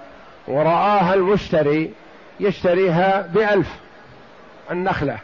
ورآها 0.49 1.15
المشتري 1.15 1.93
يشتريها 2.41 3.29
بألف 3.35 3.69
النخلة. 4.71 5.19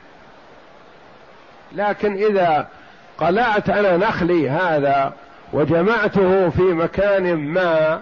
لكن 1.73 2.15
إذا 2.15 2.69
قلعت 3.19 3.71
أنا 3.71 3.97
نخلي 3.97 4.51
هذا 4.51 5.13
وجمعته 5.53 6.51
في 6.51 6.63
مكان 6.63 7.37
ما 7.37 8.01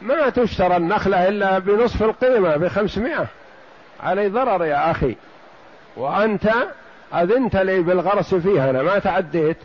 ما 0.00 0.28
تشترى 0.28 0.76
النخلة 0.76 1.28
إلا 1.28 1.58
بنصف 1.58 2.02
القيمة 2.02 2.56
بخمسمائة. 2.56 3.26
علي 4.02 4.28
ضرر 4.28 4.64
يا 4.64 4.90
أخي. 4.90 5.16
وأنت 5.96 6.50
أذنت 7.14 7.56
لي 7.56 7.82
بالغرس 7.82 8.34
فيها 8.34 8.70
أنا 8.70 8.82
ما 8.82 8.98
تعديت. 8.98 9.56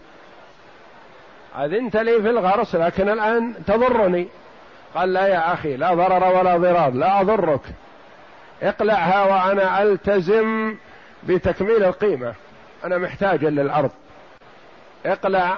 أذنت 1.57 1.97
لي 1.97 2.21
في 2.21 2.29
الغرس 2.29 2.75
لكن 2.75 3.09
الآن 3.09 3.53
تضرني. 3.67 4.27
قال 4.95 5.13
لا 5.13 5.27
يا 5.27 5.53
أخي 5.53 5.77
لا 5.77 5.93
ضرر 5.93 6.37
ولا 6.37 6.57
ضرار 6.57 6.93
لا 6.93 7.21
أضرك. 7.21 7.61
اقلعها 8.61 9.23
وأنا 9.23 9.81
ألتزم 9.81 10.75
بتكميل 11.23 11.83
القيمة. 11.83 12.33
أنا 12.83 12.97
محتاج 12.97 13.45
للأرض. 13.45 13.91
اقلع 15.05 15.57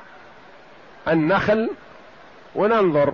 النخل 1.08 1.70
وننظر. 2.56 3.14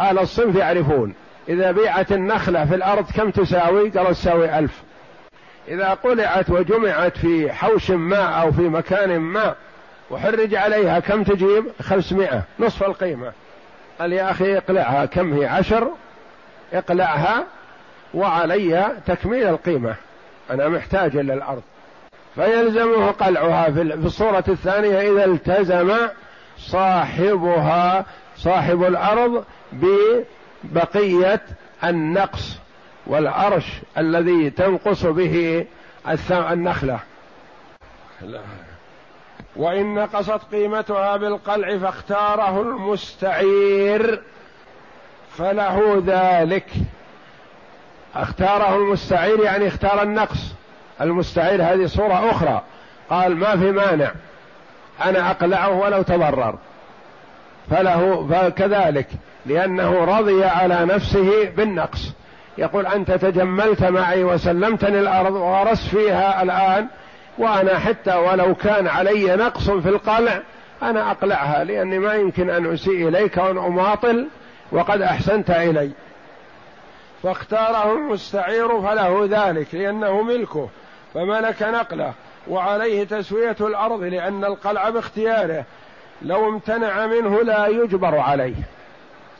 أهل 0.00 0.18
الصنف 0.18 0.56
يعرفون 0.56 1.14
إذا 1.48 1.70
بيعت 1.70 2.12
النخلة 2.12 2.64
في 2.64 2.74
الأرض 2.74 3.10
كم 3.10 3.30
تساوي؟ 3.30 3.90
قالوا 3.90 4.12
تساوي 4.12 4.58
ألف. 4.58 4.82
إذا 5.68 5.94
قلعت 5.94 6.50
وجمعت 6.50 7.18
في 7.18 7.52
حوش 7.52 7.90
ما 7.90 8.24
أو 8.24 8.52
في 8.52 8.62
مكان 8.62 9.18
ما 9.18 9.54
وحرج 10.10 10.54
عليها 10.54 11.00
كم 11.00 11.22
تجيب؟ 11.22 11.64
خمسمائة 11.82 12.42
نصف 12.58 12.82
القيمة. 12.82 13.32
قال 14.00 14.12
يا 14.12 14.30
أخي 14.30 14.56
اقلعها 14.56 15.04
كم 15.04 15.32
هي؟ 15.32 15.46
عشر؟ 15.46 15.88
اقلعها 16.72 17.44
وعلي 18.14 18.88
تكميل 19.06 19.48
القيمة. 19.48 19.94
أنا 20.50 20.68
محتاج 20.68 21.16
إلى 21.16 21.34
الأرض. 21.34 21.62
فيلزمه 22.34 23.10
قلعها 23.10 23.70
في 23.70 23.82
الصورة 23.82 24.44
الثانية 24.48 25.12
إذا 25.12 25.24
التزم 25.24 25.96
صاحبها 26.58 28.04
صاحب 28.36 28.82
الأرض 28.82 29.44
ببقية 29.72 31.40
النقص. 31.84 32.58
والعرش 33.06 33.64
الذي 33.98 34.50
تنقص 34.50 35.06
به 35.06 35.66
النخلة. 36.52 36.98
وإن 39.56 39.94
نقصت 39.94 40.40
قيمتها 40.52 41.16
بالقلع 41.16 41.78
فاختاره 41.78 42.60
المستعير 42.60 44.22
فله 45.30 46.02
ذلك. 46.06 46.66
اختاره 48.14 48.76
المستعير 48.76 49.40
يعني 49.40 49.68
اختار 49.68 50.02
النقص. 50.02 50.54
المستعير 51.00 51.62
هذه 51.62 51.86
صورة 51.86 52.30
أخرى. 52.30 52.62
قال 53.10 53.36
ما 53.36 53.56
في 53.56 53.72
مانع. 53.72 54.12
أنا 55.04 55.30
أقلعه 55.30 55.70
ولو 55.70 56.02
تضرر. 56.02 56.58
فله 57.70 58.28
فكذلك. 58.30 59.08
لأنه 59.46 60.04
رضي 60.18 60.44
على 60.44 60.84
نفسه 60.84 61.44
بالنقص. 61.44 62.12
يقول 62.58 62.86
أنت 62.86 63.10
تجملت 63.10 63.84
معي 63.84 64.24
وسلمتني 64.24 65.00
الأرض 65.00 65.34
وغرست 65.34 65.88
فيها 65.88 66.42
الآن 66.42 66.86
وأنا 67.38 67.78
حتى 67.78 68.14
ولو 68.14 68.54
كان 68.54 68.86
علي 68.86 69.36
نقص 69.36 69.70
في 69.70 69.88
القلع 69.88 70.42
أنا 70.82 71.10
أقلعها 71.10 71.64
لأني 71.64 71.98
ما 71.98 72.14
يمكن 72.14 72.50
أن 72.50 72.72
أسيء 72.72 73.08
إليك 73.08 73.36
وأن 73.36 73.58
أماطل 73.58 74.28
وقد 74.72 75.02
أحسنت 75.02 75.50
إلي. 75.50 75.90
فاختاره 77.22 77.92
المستعير 77.92 78.80
فله 78.82 79.28
ذلك 79.30 79.74
لأنه 79.74 80.22
ملكه 80.22 80.68
فملك 81.14 81.62
نقله 81.62 82.12
وعليه 82.48 83.04
تسوية 83.04 83.56
الأرض 83.60 84.02
لأن 84.02 84.44
القلع 84.44 84.90
باختياره. 84.90 85.64
لو 86.22 86.48
امتنع 86.48 87.06
منه 87.06 87.42
لا 87.42 87.66
يجبر 87.66 88.18
عليه. 88.18 88.54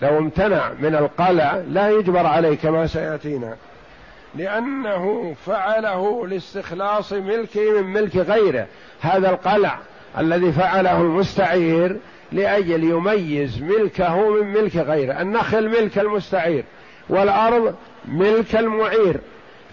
لو 0.03 0.19
امتنع 0.19 0.71
من 0.81 0.95
القلع 0.95 1.63
لا 1.69 1.91
يجبر 1.91 2.27
عليه 2.27 2.57
كما 2.57 2.87
سيأتينا. 2.87 3.57
لأنه 4.35 5.35
فعله 5.47 6.27
لاستخلاص 6.27 7.13
ملكه 7.13 7.81
من 7.81 7.93
ملك 7.93 8.17
غيره. 8.17 8.67
هذا 9.01 9.31
القلع 9.31 9.79
الذي 10.19 10.53
فعله 10.53 11.01
المستعير 11.01 11.97
لأجل 12.33 12.85
يميز 12.85 13.63
ملكه 13.63 14.31
من 14.31 14.47
ملك 14.47 14.77
غيره. 14.77 15.21
النخل 15.21 15.69
ملك 15.69 15.99
المستعير 15.99 16.65
والأرض 17.09 17.75
ملك 18.09 18.57
المعير. 18.57 19.21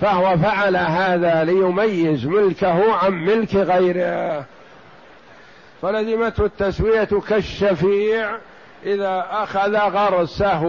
فهو 0.01 0.37
فعل 0.37 0.75
هذا 0.75 1.43
ليميز 1.43 2.25
ملكه 2.25 2.93
عن 2.93 3.13
ملك 3.13 3.55
غيره. 3.55 4.45
فلزمته 5.81 6.45
التسوية 6.45 7.09
كالشفيع 7.29 8.37
إذا 8.85 9.25
أخذ 9.31 9.75
غرسه 9.75 10.63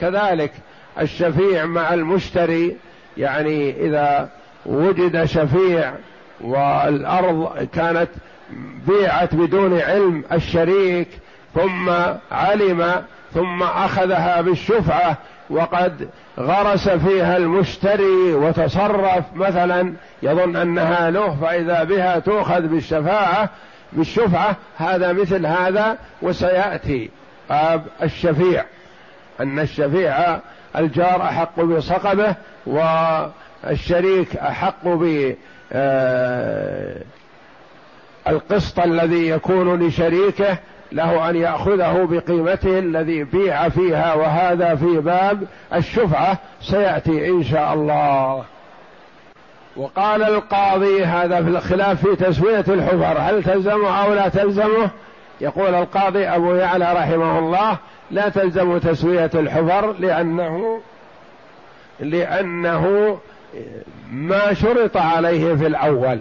كذلك 0.00 0.52
الشفيع 1.00 1.64
مع 1.64 1.94
المشتري 1.94 2.76
يعني 3.16 3.86
إذا 3.86 4.28
وجد 4.66 5.24
شفيع 5.24 5.92
والأرض 6.40 7.68
كانت 7.74 8.08
بيعت 8.86 9.34
بدون 9.34 9.80
علم 9.80 10.24
الشريك 10.32 11.08
ثم 11.54 11.90
علم 12.32 12.92
ثم 13.34 13.62
أخذها 13.62 14.40
بالشفعة 14.40 15.16
وقد 15.50 16.08
غرس 16.38 16.88
فيها 16.88 17.36
المشتري 17.36 18.32
وتصرف 18.34 19.24
مثلا 19.34 19.94
يظن 20.22 20.56
أنها 20.56 21.10
له 21.10 21.36
فإذا 21.40 21.84
بها 21.84 22.18
تؤخذ 22.18 22.60
بالشفاعة 22.60 23.50
بالشفعة 23.92 24.56
هذا 24.76 25.12
مثل 25.12 25.46
هذا 25.46 25.98
وسيأتي. 26.22 27.10
باب 27.50 27.86
الشفيع 28.02 28.64
أن 29.40 29.58
الشفيع 29.58 30.38
الجار 30.76 31.22
أحق 31.22 31.60
بصقبه 31.60 32.34
والشريك 32.66 34.36
أحق 34.36 34.84
ب 34.88 35.34
آه، 35.72 36.96
القسط 38.28 38.80
الذي 38.80 39.28
يكون 39.28 39.86
لشريكه 39.86 40.58
له 40.92 41.30
أن 41.30 41.36
يأخذه 41.36 42.08
بقيمته 42.10 42.78
الذي 42.78 43.24
بيع 43.24 43.68
فيها 43.68 44.14
وهذا 44.14 44.74
في 44.74 45.00
باب 45.00 45.46
الشفعة. 45.74 46.38
سيأتي 46.60 47.28
إن 47.28 47.44
شاء 47.44 47.74
الله. 47.74 48.44
وقال 49.76 50.22
القاضي 50.22 51.04
هذا 51.04 51.42
في 51.42 51.48
الخلاف 51.48 52.06
في 52.06 52.16
تسوية 52.16 52.64
الحفر 52.68 53.18
هل 53.18 53.44
تلزمه 53.44 54.04
أو 54.04 54.14
لا 54.14 54.28
تلزمه؟ 54.28 54.90
يقول 55.40 55.74
القاضي 55.74 56.24
أبو 56.24 56.54
يعلى 56.54 56.92
رحمه 56.92 57.38
الله 57.38 57.78
لا 58.10 58.28
تلزم 58.28 58.78
تسوية 58.78 59.30
الحفر 59.34 59.92
لأنه 59.92 60.80
لأنه 62.00 63.18
ما 64.12 64.54
شرط 64.54 64.96
عليه 64.96 65.54
في 65.54 65.66
الأول. 65.66 66.20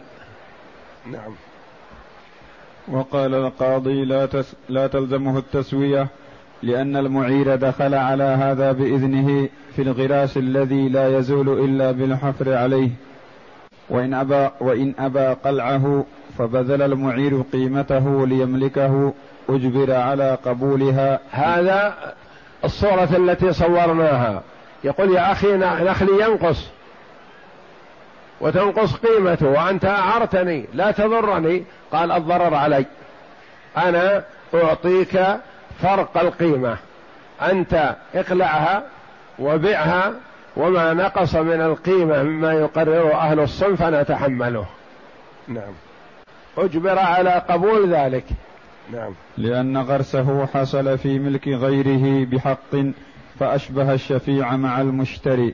نعم. 1.05 1.35
وقال 2.87 3.33
القاضي 3.33 4.05
لا, 4.05 4.25
تس 4.25 4.55
لا 4.69 4.87
تلزمه 4.87 5.37
التسوية 5.37 6.07
لأن 6.63 6.97
المعير 6.97 7.55
دخل 7.55 7.93
على 7.93 8.23
هذا 8.23 8.71
بإذنه 8.71 9.49
في 9.75 9.81
الغراس 9.81 10.37
الذي 10.37 10.89
لا 10.89 11.17
يزول 11.17 11.49
إلا 11.49 11.91
بالحفر 11.91 12.53
عليه. 12.53 12.89
وإن 13.89 14.13
أبى 14.13 14.49
وإن 14.59 14.93
أبى 14.99 15.27
قلعه 15.45 16.05
فبذل 16.37 16.81
المعير 16.81 17.41
قيمته 17.53 18.27
ليملكه 18.27 19.13
أجبر 19.49 19.93
على 19.93 20.37
قبولها. 20.45 21.19
هذا 21.31 21.93
الصورة 22.63 23.09
التي 23.17 23.53
صورناها. 23.53 24.41
يقول 24.83 25.15
يا 25.15 25.31
أخي 25.31 25.57
نخلي 25.57 26.23
ينقص. 26.23 26.67
وتنقص 28.41 28.93
قيمته. 28.95 29.47
وأنت 29.47 29.85
أعرتني. 29.85 30.65
لا 30.73 30.91
تضرني. 30.91 31.63
قال 31.91 32.11
الضرر 32.11 32.53
علي. 32.53 32.85
أنا 33.77 34.23
أعطيك 34.53 35.21
فرق 35.81 36.17
القيمة. 36.17 36.77
أنت 37.41 37.95
اقلعها 38.15 38.83
وبعها 39.39 40.13
وما 40.57 40.93
نقص 40.93 41.35
من 41.35 41.61
القيمة 41.61 42.23
مما 42.23 42.53
يقرره 42.53 43.13
أهل 43.15 43.39
الصنف 43.39 43.81
نتحمله 43.81 44.65
نعم. 45.47 45.73
أجبر 46.57 46.99
على 46.99 47.29
قبول 47.29 47.93
ذلك. 47.93 48.23
نعم. 48.93 49.13
لأن 49.37 49.77
غرسه 49.77 50.45
حصل 50.45 50.97
في 50.97 51.19
ملك 51.19 51.47
غيره 51.47 52.25
بحق 52.25 52.75
فأشبه 53.39 53.93
الشفيع 53.93 54.55
مع 54.55 54.81
المشتري. 54.81 55.53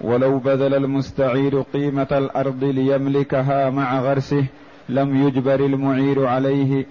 ولو 0.00 0.38
بذل 0.38 0.74
المستعير 0.74 1.60
قيمة 1.60 2.06
الأرض 2.12 2.64
ليملكها 2.64 3.70
مع 3.70 4.00
غرسه 4.00 4.44
لم 4.88 5.26
يجبر 5.26 5.60
المعير 5.60 6.26
عليه 6.26 6.86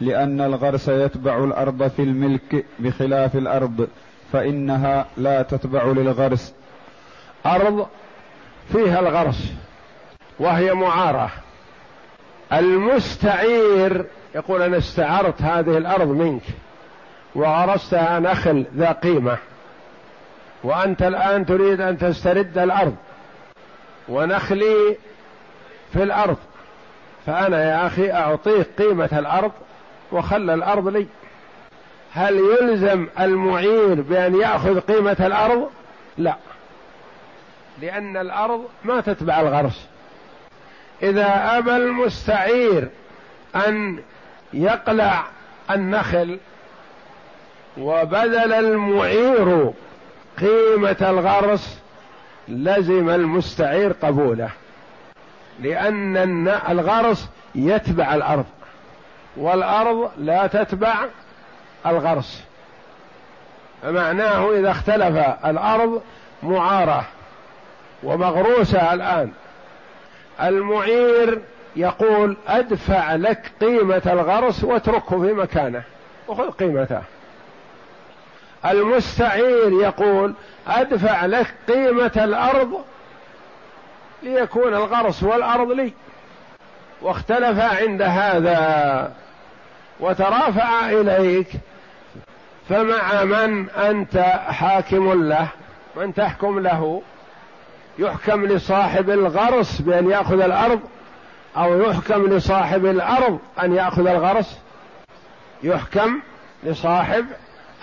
لأن 0.00 0.40
الغرس 0.40 0.88
يتبع 0.88 1.44
الأرض 1.44 1.88
في 1.88 2.02
الملك 2.02 2.64
بخلاف 2.78 3.36
الأرض. 3.36 3.88
فإنها 4.32 5.06
لا 5.16 5.42
تتبع 5.42 5.84
للغرس. 5.84 6.54
أرض 7.46 7.86
فيها 8.72 9.00
الغرس 9.00 9.52
وهي 10.38 10.74
معارة. 10.74 11.30
المستعير 12.52 14.06
يقول 14.34 14.62
أنا 14.62 14.78
استعرت 14.78 15.42
هذه 15.42 15.78
الأرض 15.78 16.08
منك 16.08 16.42
وغرستها 17.34 18.18
نخل 18.18 18.66
ذا 18.76 18.92
قيمة 18.92 19.38
وأنت 20.64 21.02
الآن 21.02 21.46
تريد 21.46 21.80
أن 21.80 21.98
تسترد 21.98 22.58
الأرض 22.58 22.94
ونخلي 24.08 24.96
في 25.92 26.02
الأرض. 26.02 26.36
فأنا 27.26 27.64
يا 27.64 27.86
أخي 27.86 28.12
أعطيك 28.12 28.66
قيمة 28.82 29.08
الأرض 29.12 29.52
وخلى 30.12 30.54
الأرض 30.54 30.88
لي. 30.88 31.06
هل 32.16 32.40
يلزم 32.60 33.06
المعير 33.20 34.00
بأن 34.00 34.40
يأخذ 34.40 34.80
قيمة 34.80 35.16
الأرض؟ 35.20 35.70
لا. 36.18 36.36
لأن 37.82 38.16
الأرض 38.16 38.64
ما 38.84 39.00
تتبع 39.00 39.40
الغرس. 39.40 39.86
إذا 41.02 41.58
أبى 41.58 41.76
المستعير 41.76 42.88
أن 43.56 43.98
يقلع 44.52 45.24
النخل 45.70 46.38
وبذل 47.78 48.52
المعير 48.52 49.70
قيمة 50.40 50.96
الغرس 51.00 51.80
لزم 52.48 53.10
المستعير 53.10 53.92
قبوله. 53.92 54.50
لأن 55.60 56.48
الغرس 56.68 57.28
يتبع 57.54 58.14
الأرض 58.14 58.46
والأرض 59.36 60.10
لا 60.18 60.46
تتبع 60.46 61.06
الغرس. 61.86 62.44
فمعناه 63.82 64.52
إذا 64.52 64.70
اختلف 64.70 65.16
الأرض 65.44 66.02
معارة 66.42 67.04
ومغروسة 68.02 68.94
الآن. 68.94 69.32
المعير 70.42 71.40
يقول 71.76 72.36
أدفع 72.48 73.14
لك 73.14 73.52
قيمة 73.60 74.02
الغرس 74.06 74.64
واتركه 74.64 75.20
في 75.20 75.32
مكانه. 75.32 75.82
وخذ 76.28 76.50
قيمته. 76.50 77.02
المستعير 78.66 79.72
يقول 79.72 80.34
أدفع 80.68 81.26
لك 81.26 81.54
قيمة 81.68 82.12
الأرض 82.16 82.84
ليكون 84.22 84.74
الغرس 84.74 85.22
والأرض 85.22 85.70
لي. 85.70 85.92
واختلف 87.02 87.60
عند 87.60 88.02
هذا. 88.02 89.12
وترافع 90.00 90.90
إليك 90.90 91.48
فمع 92.68 93.24
من 93.24 93.70
أنت 93.70 94.18
حاكم 94.48 95.28
له 95.28 95.48
من 95.96 96.14
تحكم 96.14 96.58
له؟ 96.58 97.02
يحكم 97.98 98.46
لصاحب 98.46 99.10
الغرس 99.10 99.80
بأن 99.80 100.10
يأخذ 100.10 100.40
الأرض 100.40 100.80
أو 101.56 101.80
يحكم 101.82 102.26
لصاحب 102.26 102.86
الأرض 102.86 103.38
أن 103.62 103.74
يأخذ 103.74 104.06
الغرس؟ 104.06 104.58
يحكم 105.62 106.20
لصاحب 106.64 107.26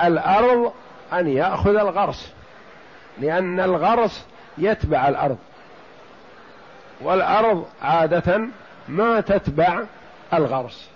الأرض 0.04 0.74
أن 1.14 1.28
يأخذ 1.28 1.76
الغرس 1.76 2.34
لأن 3.22 3.60
الغرس 3.60 4.26
يتبع 4.58 5.08
الأرض. 5.08 5.38
والأرض 7.02 7.66
عادة 7.82 8.42
ما 8.88 9.22
تتبع 9.22 9.84
الغرس. 10.34 10.90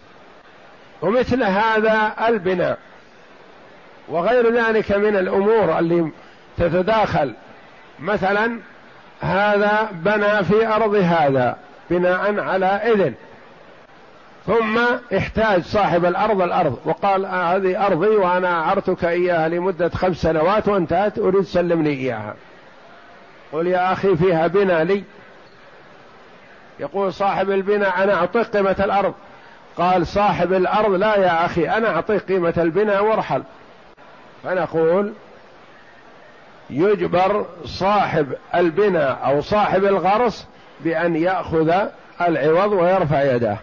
ومثل 1.01 1.43
هذا 1.43 2.13
البناء. 2.27 2.77
وغير 4.09 4.53
ذلك 4.53 4.91
من 4.91 5.15
الأمور 5.17 5.79
اللي 5.79 6.11
تتداخل. 6.57 7.33
مثلا 7.99 8.59
هذا 9.21 9.89
بنى 9.91 10.43
في 10.43 10.67
أرض 10.67 10.95
هذا 10.95 11.57
بناء 11.89 12.39
على 12.39 12.65
إذن. 12.65 13.13
ثم 14.45 14.79
احتاج 15.17 15.61
صاحب 15.61 16.05
الأرض 16.05 16.41
الأرض 16.41 16.79
وقال 16.85 17.25
آه 17.25 17.55
هذه 17.55 17.85
أرضي 17.85 18.07
وأنا 18.07 18.61
اعرتك 18.61 19.05
إياها 19.05 19.49
لمدة 19.49 19.89
خمس 19.89 20.17
سنوات 20.17 20.67
وانتهت 20.67 21.19
أريد 21.19 21.43
تسلمني 21.43 21.89
إياها. 21.89 22.35
قل 23.51 23.67
يا 23.67 23.93
أخي 23.93 24.15
فيها 24.15 24.47
بناء 24.47 24.83
لي. 24.83 25.03
يقول 26.79 27.13
صاحب 27.13 27.51
البناء 27.51 28.03
أنا 28.03 28.13
أعطيك 28.13 28.47
قيمة 28.47 28.75
الأرض. 28.79 29.13
قال 29.77 30.07
صاحب 30.07 30.53
الأرض 30.53 30.93
لا 30.93 31.15
يا 31.15 31.45
أخي 31.45 31.69
أنا 31.69 31.95
أعطيك 31.95 32.21
قيمة 32.21 32.53
البناء 32.57 33.03
وارحل. 33.03 33.43
فنقول 34.47 35.13
يجبر 36.69 37.45
صاحب 37.65 38.27
البناء 38.55 39.19
أو 39.25 39.41
صاحب 39.41 39.85
الغرس 39.85 40.47
بأن 40.83 41.15
يأخذ 41.15 41.73
العوض 42.21 42.71
ويرفع 42.71 43.35
يده. 43.35 43.57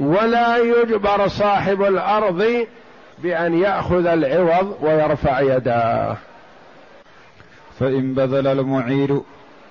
ولا 0.00 0.56
يجبر 0.56 1.28
صاحب 1.28 1.82
الأرض 1.82 2.66
بأن 3.18 3.54
يأخذ 3.54 4.06
العوض 4.06 4.76
ويرفع 4.80 5.40
يداه 5.40 6.16
فإن 7.80 8.14
بذل 8.14 8.46
المعير 8.46 9.20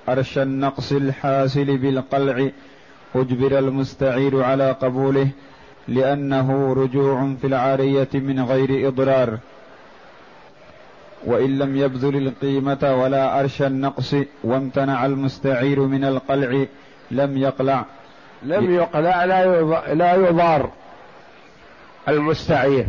أرش 0.09 0.37
النقص 0.37 0.91
الحاصل 0.91 1.77
بالقلع 1.77 2.49
أجبر 3.15 3.59
المستعير 3.59 4.43
على 4.43 4.71
قبوله 4.71 5.27
لأنه 5.87 6.73
رجوع 6.73 7.33
في 7.41 7.47
العارية 7.47 8.09
من 8.13 8.43
غير 8.43 8.87
إضرار. 8.87 9.37
وإن 11.25 11.59
لم 11.59 11.77
يبذل 11.77 12.27
القيمة 12.27 12.95
ولا 13.01 13.39
أرش 13.39 13.61
النقص 13.61 14.15
وامتنع 14.43 15.05
المستعير 15.05 15.79
من 15.79 16.05
القلع 16.05 16.65
لم 17.11 17.37
يقلع. 17.37 17.85
لم 18.43 18.75
يقلع 18.75 19.25
لا 19.93 20.15
يضار 20.15 20.69
المستعير. 22.09 22.87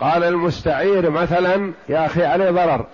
قال 0.00 0.24
المستعير 0.24 1.10
مثلا 1.10 1.72
يا 1.88 2.06
أخي 2.06 2.24
عليه 2.24 2.50
ضرر. 2.50 2.86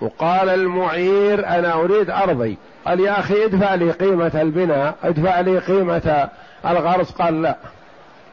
وقال 0.00 0.48
المعير 0.48 1.46
أنا 1.46 1.72
أريد 1.72 2.10
أرضي. 2.10 2.56
قال 2.86 3.00
يا 3.00 3.18
أخي 3.20 3.44
ادفع 3.44 3.74
لي 3.74 3.90
قيمة 3.90 4.40
البناء 4.40 4.94
ادفع 5.02 5.40
لي 5.40 5.58
قيمة 5.58 6.28
الغرس. 6.66 7.10
قال 7.12 7.42
لا 7.42 7.56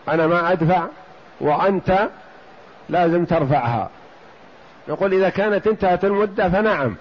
أنا 0.07 0.27
ما 0.27 0.51
أدفع 0.51 0.85
وأنت 1.41 2.09
لازم 2.89 3.25
ترفعها. 3.25 3.89
نقول 4.89 5.13
إذا 5.13 5.29
كانت 5.29 5.67
انتهت 5.67 6.05
المدة 6.05 6.49
فنعم 6.49 6.95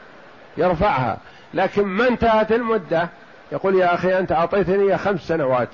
يرفعها. 0.57 1.19
لكن 1.55 1.83
ما 1.83 2.09
انتهت 2.09 2.53
المدة؟ 2.53 3.09
يقول 3.53 3.75
يا 3.75 3.95
أخي 3.95 4.19
أنت 4.19 4.33
أعطيتني 4.33 4.99
خمس 4.99 5.21
سنوات 5.21 5.69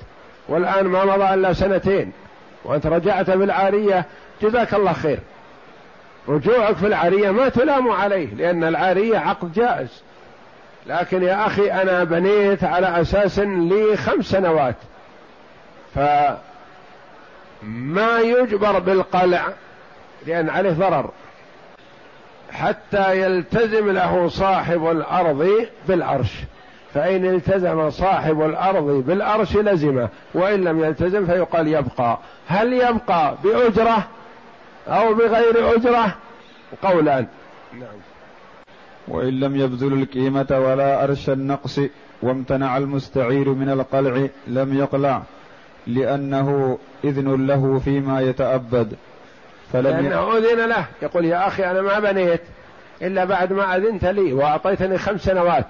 والآن 0.49 0.85
ما 0.85 1.05
مضى 1.05 1.33
إلا 1.33 1.53
سنتين 1.53 2.11
وأنت 2.65 2.85
رجعت 2.85 3.29
بالعارية 3.29 4.05
جزاك 4.41 4.73
الله 4.73 4.93
خير. 4.93 5.19
رجوعك 6.27 6.75
في 6.75 6.87
العارية 6.87 7.31
ما 7.31 7.49
تلام 7.49 7.91
عليه 7.91 8.33
لأن 8.33 8.63
العارية 8.63 9.17
عقد 9.17 9.53
جائز. 9.53 10.03
لكن 10.87 11.23
يا 11.23 11.45
أخي 11.45 11.71
أنا 11.71 12.03
بنيت 12.03 12.63
على 12.63 13.01
أساس 13.01 13.39
لي 13.39 13.97
خمس 13.97 14.25
سنوات. 14.25 14.75
فما 15.95 16.37
يجبر 18.19 18.79
بالقلع 18.79 19.47
لأن 20.27 20.49
عليه 20.49 20.71
ضرر. 20.71 21.09
حتى 22.53 23.21
يلتزم 23.21 23.91
له 23.91 24.27
صاحب 24.27 24.85
الأرض 24.91 25.67
بالعرش. 25.87 26.33
فإن 26.93 27.25
التزم 27.25 27.89
صاحب 27.89 28.41
الأرض 28.41 29.03
بالأرش 29.07 29.55
لزمه 29.55 30.09
وإن 30.33 30.63
لم 30.63 30.79
يلتزم 30.83 31.25
فيقال 31.25 31.67
يبقى. 31.67 32.19
هل 32.47 32.73
يبقى 32.73 33.35
بأجرة 33.43 34.07
أو 34.87 35.13
بغير 35.13 35.75
أجرة؟ 35.75 36.15
قولان. 36.83 37.27
نعم. 37.73 37.97
وإن 39.07 39.39
لم 39.39 39.55
يبذل 39.55 39.93
القيمة 39.93 40.47
ولا 40.51 41.03
أرش 41.03 41.29
النقص 41.29 41.79
وامتنع 42.21 42.77
المستعير 42.77 43.49
من 43.49 43.69
القلع 43.69 44.27
لم 44.47 44.77
يقلع 44.77 45.23
لأنه 45.87 46.77
إذن 47.03 47.47
له 47.47 47.79
فيما 47.79 48.21
يتأبد. 48.21 48.95
فلم 49.73 49.87
لأنه 49.87 50.37
أذن 50.37 50.69
له. 50.69 50.85
يقول 51.01 51.25
يا 51.25 51.47
أخي 51.47 51.63
أنا 51.63 51.81
ما 51.81 51.99
بنيت 51.99 52.41
إلا 53.01 53.25
بعد 53.25 53.53
ما 53.53 53.75
أذنت 53.75 54.05
لي 54.05 54.33
وأعطيتني 54.33 54.97
خمس 54.97 55.21
سنوات. 55.21 55.65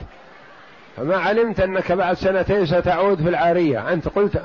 فما 0.97 1.17
علمت 1.17 1.59
أنك 1.59 1.91
بعد 1.91 2.15
سنتين 2.15 2.65
ستعود 2.65 3.21
في 3.21 3.29
العارية. 3.29 3.93
أنت 3.93 4.07
قلت 4.07 4.41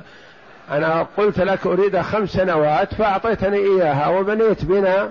أنا 0.71 1.07
قلت 1.17 1.41
لك 1.41 1.67
أريد 1.67 2.01
خمس 2.01 2.31
سنوات 2.31 2.95
فأعطيتني 2.95 3.57
إياها 3.57 4.09
وبنيت 4.09 4.65
بنا 4.65 5.11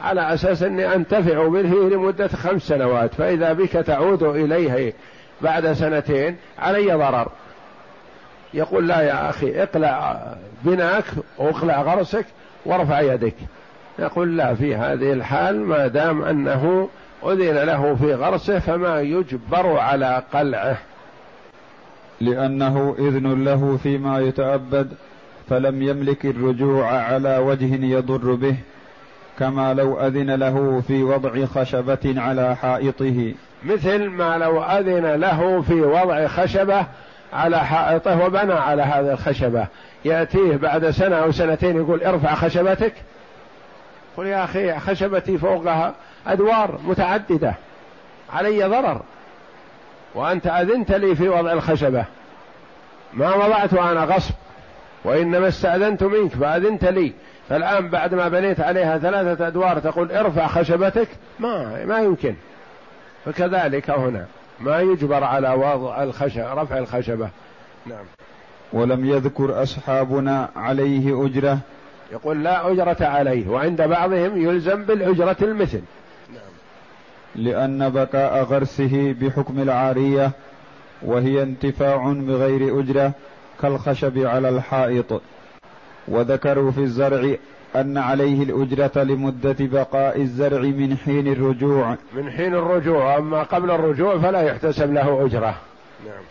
على 0.00 0.34
أساس 0.34 0.62
أني 0.62 0.94
أنتفع 0.94 1.48
به 1.48 1.88
لمدة 1.88 2.28
خمس 2.28 2.62
سنوات. 2.62 3.14
فإذا 3.14 3.52
بك 3.52 3.72
تعود 3.72 4.22
إليه 4.22 4.92
بعد 5.40 5.72
سنتين 5.72 6.36
علي 6.58 6.92
ضرر. 6.92 7.28
يقول 8.54 8.88
لا 8.88 9.00
يا 9.00 9.30
أخي 9.30 9.62
اقلع 9.62 10.22
بناك 10.62 11.04
واقلع 11.38 11.82
غرسك 11.82 12.24
وارفع 12.66 13.00
يدك. 13.00 13.34
يقول 13.98 14.36
لا 14.36 14.54
في 14.54 14.76
هذه 14.76 15.12
الحال 15.12 15.60
ما 15.60 15.86
دام 15.86 16.22
أنه 16.22 16.88
أذن 17.24 17.58
له 17.58 17.94
في 17.94 18.14
غرسه 18.14 18.58
فما 18.58 19.00
يجبر 19.00 19.78
على 19.78 20.22
قلعه. 20.32 20.76
لأنه 22.20 22.96
إذن 22.98 23.44
له 23.44 23.78
فيما 23.82 24.20
يتأبد 24.20 24.92
فلم 25.48 25.82
يملك 25.82 26.26
الرجوع 26.26 26.92
على 26.92 27.38
وجه 27.38 27.84
يضر 27.84 28.34
به 28.34 28.56
كما 29.38 29.74
لو 29.74 30.00
أذن 30.00 30.30
له 30.30 30.82
في 30.86 31.02
وضع 31.02 31.44
خشبة 31.44 32.14
على 32.16 32.56
حائطه. 32.56 33.34
مثل 33.64 34.08
ما 34.08 34.38
لو 34.38 34.62
أذن 34.62 35.06
له 35.06 35.62
في 35.62 35.80
وضع 35.80 36.26
خشبة 36.26 36.86
على 37.32 37.58
حائطه 37.58 38.26
وبنى 38.26 38.52
على 38.52 38.82
هذه 38.82 39.12
الخشبة. 39.12 39.66
يأتيه 40.04 40.56
بعد 40.56 40.90
سنة 40.90 41.16
أو 41.16 41.32
سنتين 41.32 41.76
يقول 41.76 42.02
ارفع 42.02 42.34
خشبتك 42.34 42.92
قل 44.16 44.26
يا 44.26 44.44
أخي 44.44 44.78
خشبتي 44.78 45.38
فوقها 45.38 45.94
أدوار 46.26 46.80
متعددة. 46.84 47.54
علي 48.32 48.64
ضرر. 48.64 49.02
وأنت 50.14 50.46
أذنت 50.46 50.92
لي 50.92 51.14
في 51.14 51.28
وضع 51.28 51.52
الخشبة. 51.52 52.04
ما 53.12 53.34
وضعت 53.34 53.74
أنا 53.74 54.04
غصب. 54.04 54.34
وإنما 55.04 55.48
استأذنت 55.48 56.02
منك 56.02 56.32
فأذنت 56.32 56.84
لي. 56.84 57.12
فالآن 57.48 57.88
بعد 57.88 58.14
ما 58.14 58.28
بنيت 58.28 58.60
عليها 58.60 58.98
ثلاثة 58.98 59.46
أدوار 59.46 59.78
تقول 59.78 60.12
ارفع 60.12 60.46
خشبتك. 60.46 61.08
ما 61.38 61.84
ما 61.84 61.98
يمكن. 61.98 62.34
فكذلك 63.24 63.90
هنا. 63.90 64.26
ما 64.60 64.80
يجبر 64.80 65.24
على 65.24 65.50
وضع 65.50 66.02
الخشبة 66.02 66.54
رفع 66.54 66.78
الخشبة. 66.78 67.28
نعم. 67.86 68.04
ولم 68.72 69.04
يذكر 69.04 69.62
أصحابنا 69.62 70.48
عليه 70.56 71.26
أجرة. 71.26 71.58
يقول 72.12 72.44
لا 72.44 72.72
أجرة 72.72 72.96
عليه 73.00 73.48
وعند 73.48 73.82
بعضهم 73.82 74.42
يلزم 74.42 74.82
بالأجرة 74.84 75.36
المثل. 75.42 75.82
نعم 76.32 76.52
لأن 77.34 77.88
بقاء 77.88 78.42
غرسه 78.42 79.14
بحكم 79.20 79.60
العارية 79.60 80.30
وهي 81.02 81.42
انتفاع 81.42 82.12
بغير 82.12 82.80
أجرة 82.80 83.12
كالخشب 83.62 84.18
على 84.18 84.48
الحائط. 84.48 85.22
وذكروا 86.08 86.70
في 86.70 86.80
الزرع 86.80 87.34
أن 87.76 87.98
عليه 87.98 88.42
الأجرة 88.42 89.02
لمدة 89.02 89.56
بقاء 89.60 90.20
الزرع 90.20 90.60
من 90.60 90.96
حين 90.96 91.26
الرجوع. 91.28 91.96
من 92.12 92.30
حين 92.30 92.54
الرجوع 92.54 93.16
أما 93.16 93.42
قبل 93.42 93.70
الرجوع 93.70 94.18
فلا 94.18 94.40
يحتسب 94.42 94.92
له 94.92 95.26
أجرة. 95.26 95.54
نعم. 96.06 96.22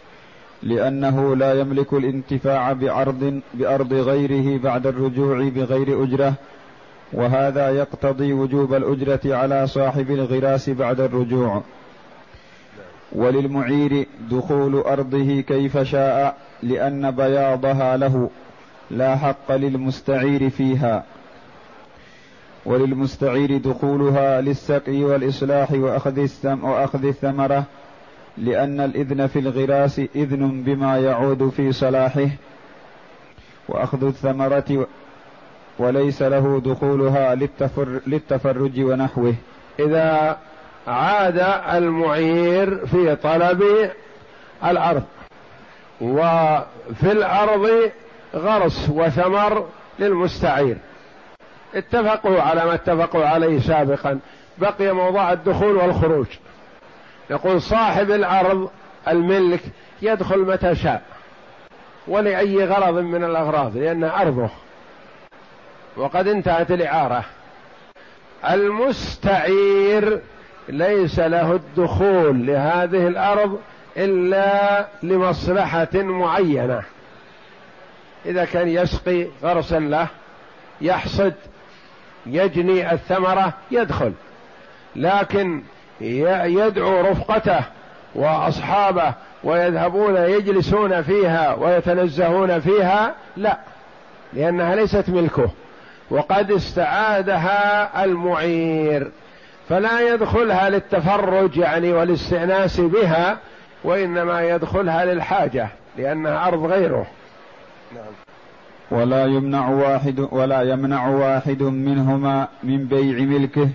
لأنه 0.63 1.35
لا 1.35 1.59
يملك 1.59 1.93
الانتفاع 1.93 2.73
بعرض 2.73 3.41
بأرض 3.53 3.93
غيره 3.93 4.61
بعد 4.61 4.87
الرجوع 4.87 5.49
بغير 5.49 6.03
أجرة 6.03 6.33
وهذا 7.13 7.69
يقتضي 7.69 8.33
وجوب 8.33 8.73
الأجرة 8.73 9.35
على 9.35 9.67
صاحب 9.67 10.11
الغراس 10.11 10.69
بعد 10.69 10.99
الرجوع. 10.99 11.61
وللمعير 13.11 14.07
دخول 14.31 14.75
أرضه 14.75 15.41
كيف 15.41 15.77
شاء 15.77 16.37
لأن 16.63 17.11
بياضها 17.11 17.97
له 17.97 18.29
لا 18.91 19.15
حق 19.15 19.51
للمستعير 19.51 20.49
فيها. 20.49 21.03
وللمستعير 22.65 23.57
دخولها 23.57 24.41
للسقي 24.41 25.03
والإصلاح 25.03 25.71
وأخذ 25.71 26.19
الثم 26.19 26.63
وأخذ 26.63 27.05
الثمرة 27.05 27.63
لأن 28.37 28.79
الإذن 28.79 29.27
في 29.27 29.39
الغراس 29.39 29.99
إذن 29.99 30.63
بما 30.63 30.97
يعود 30.97 31.49
في 31.49 31.71
صلاحه 31.71 32.27
وأخذ 33.69 34.03
الثمرة 34.03 34.87
وليس 35.79 36.21
له 36.21 36.61
دخولها 36.65 37.35
للتفر 37.35 37.99
للتفرج 38.07 38.79
ونحوه. 38.79 39.33
إذا 39.79 40.37
عاد 40.87 41.39
المعير 41.73 42.85
في 42.85 43.15
طلب 43.15 43.63
الأرض 44.65 45.03
وفي 46.01 47.11
الأرض 47.11 47.91
غرس 48.35 48.89
وثمر 48.89 49.67
للمستعير. 49.99 50.77
اتفقوا 51.75 52.41
على 52.41 52.65
ما 52.65 52.73
اتفقوا 52.73 53.25
عليه 53.25 53.59
سابقا. 53.59 54.19
بقي 54.57 54.93
موضوع 54.93 55.33
الدخول 55.33 55.75
والخروج. 55.75 56.27
يقول 57.29 57.61
صاحب 57.61 58.11
الأرض 58.11 58.69
الملك 59.07 59.61
يدخل 60.01 60.39
متى 60.39 60.75
شاء 60.75 61.01
ولأي 62.07 62.65
غرض 62.65 62.93
من 62.97 63.23
الأغراض 63.23 63.77
لأن 63.77 64.03
أرضه. 64.03 64.49
وقد 65.97 66.27
انتهت 66.27 66.71
الإعارة. 66.71 67.25
المستعير 68.49 70.21
ليس 70.69 71.19
له 71.19 71.51
الدخول 71.51 72.45
لهذه 72.47 73.07
الأرض 73.07 73.59
إلا 73.97 74.87
لمصلحة 75.03 75.93
معينة. 75.93 76.83
إذا 78.25 78.45
كان 78.45 78.67
يسقي 78.67 79.27
غرسا 79.43 79.79
له 79.79 80.07
يحصد 80.81 81.33
يجني 82.25 82.93
الثمرة 82.93 83.53
يدخل. 83.71 84.13
لكن 84.95 85.63
يدعو 86.01 87.01
رفقته 87.01 87.59
وأصحابه 88.15 89.13
ويذهبون 89.43 90.15
يجلسون 90.17 91.01
فيها 91.01 91.53
ويتنزهون 91.53 92.59
فيها؟ 92.59 93.15
لا 93.37 93.57
لأنها 94.33 94.75
ليست 94.75 95.09
ملكه. 95.09 95.49
وقد 96.09 96.51
استعادها 96.51 98.03
المعير 98.03 99.11
فلا 99.69 100.13
يدخلها 100.13 100.69
للتفرج 100.69 101.57
يعني 101.57 101.93
والاستئناس 101.93 102.79
بها 102.79 103.37
وإنما 103.83 104.41
يدخلها 104.41 105.05
للحاجة 105.05 105.67
لأنها 105.97 106.47
أرض 106.47 106.65
غيره. 106.65 107.07
نعم. 107.95 108.13
ولا 108.91 109.25
يمنع 109.25 109.69
واحد 109.69 110.27
ولا 110.31 110.61
يمنع 110.61 111.07
واحد 111.07 111.63
منهما 111.63 112.47
من 112.63 112.85
بيع 112.85 113.25
ملكه 113.25 113.69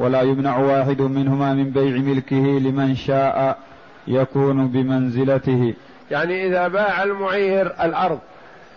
ولا 0.00 0.22
يمنع 0.22 0.58
واحد 0.58 1.02
منهما 1.02 1.54
من 1.54 1.70
بيع 1.70 1.96
ملكه 1.96 2.36
لمن 2.36 2.96
شاء 2.96 3.58
يكون 4.06 4.68
بمنزلته. 4.68 5.74
يعني 6.10 6.46
إذا 6.46 6.68
باع 6.68 7.02
المعير 7.02 7.66
الأرض 7.66 8.18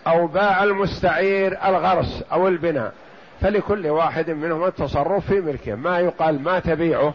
أو 0.06 0.26
باع 0.26 0.64
المستعير 0.64 1.58
الغرس 1.64 2.22
أو 2.32 2.48
البناء 2.48 2.92
فلكل 3.40 3.86
واحد 3.86 4.30
منهما 4.30 4.68
التصرف 4.68 5.26
في 5.26 5.40
ملكه. 5.40 5.74
ما 5.74 5.98
يقال 5.98 6.42
ما 6.42 6.58
تبيعه 6.58 7.14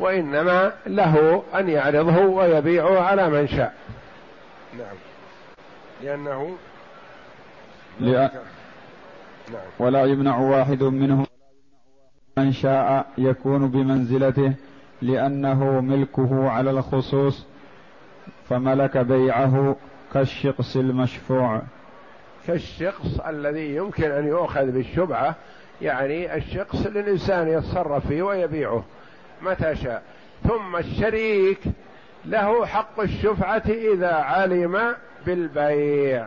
وإنما 0.00 0.72
له 0.86 1.42
أن 1.54 1.68
يعرضه 1.68 2.18
ويبيعه 2.18 3.00
على 3.00 3.30
من 3.30 3.48
شاء. 3.48 3.74
نعم. 4.78 4.96
لأنه 6.02 6.56
لأ... 8.00 8.30
نعم. 9.52 9.62
ولا 9.78 10.04
يمنع 10.04 10.38
واحد 10.38 10.82
منهم 10.82 11.26
من 12.38 12.52
شاء 12.52 13.06
يكون 13.18 13.68
بمنزلته 13.68 14.52
لأنه 15.02 15.80
ملكه 15.80 16.50
على 16.50 16.70
الخصوص 16.70 17.46
فملك 18.48 18.96
بيعه 18.98 19.76
كالشقص 20.14 20.76
المشفوع. 20.76 21.62
كالشقص 22.46 23.20
الذي 23.28 23.76
يمكن 23.76 24.10
أن 24.10 24.26
يؤخذ 24.26 24.70
بالشبعة 24.70 25.34
يعني 25.82 26.34
الشقص 26.36 26.86
للإنسان 26.86 27.48
يتصرف 27.48 28.06
فيه 28.06 28.22
ويبيعه 28.22 28.84
متى 29.42 29.76
شاء. 29.76 30.02
ثم 30.42 30.76
الشريك 30.76 31.60
له 32.24 32.66
حق 32.66 33.00
الشفعة 33.00 33.62
إذا 33.94 34.12
علم 34.14 34.94
بالبيع. 35.26 36.26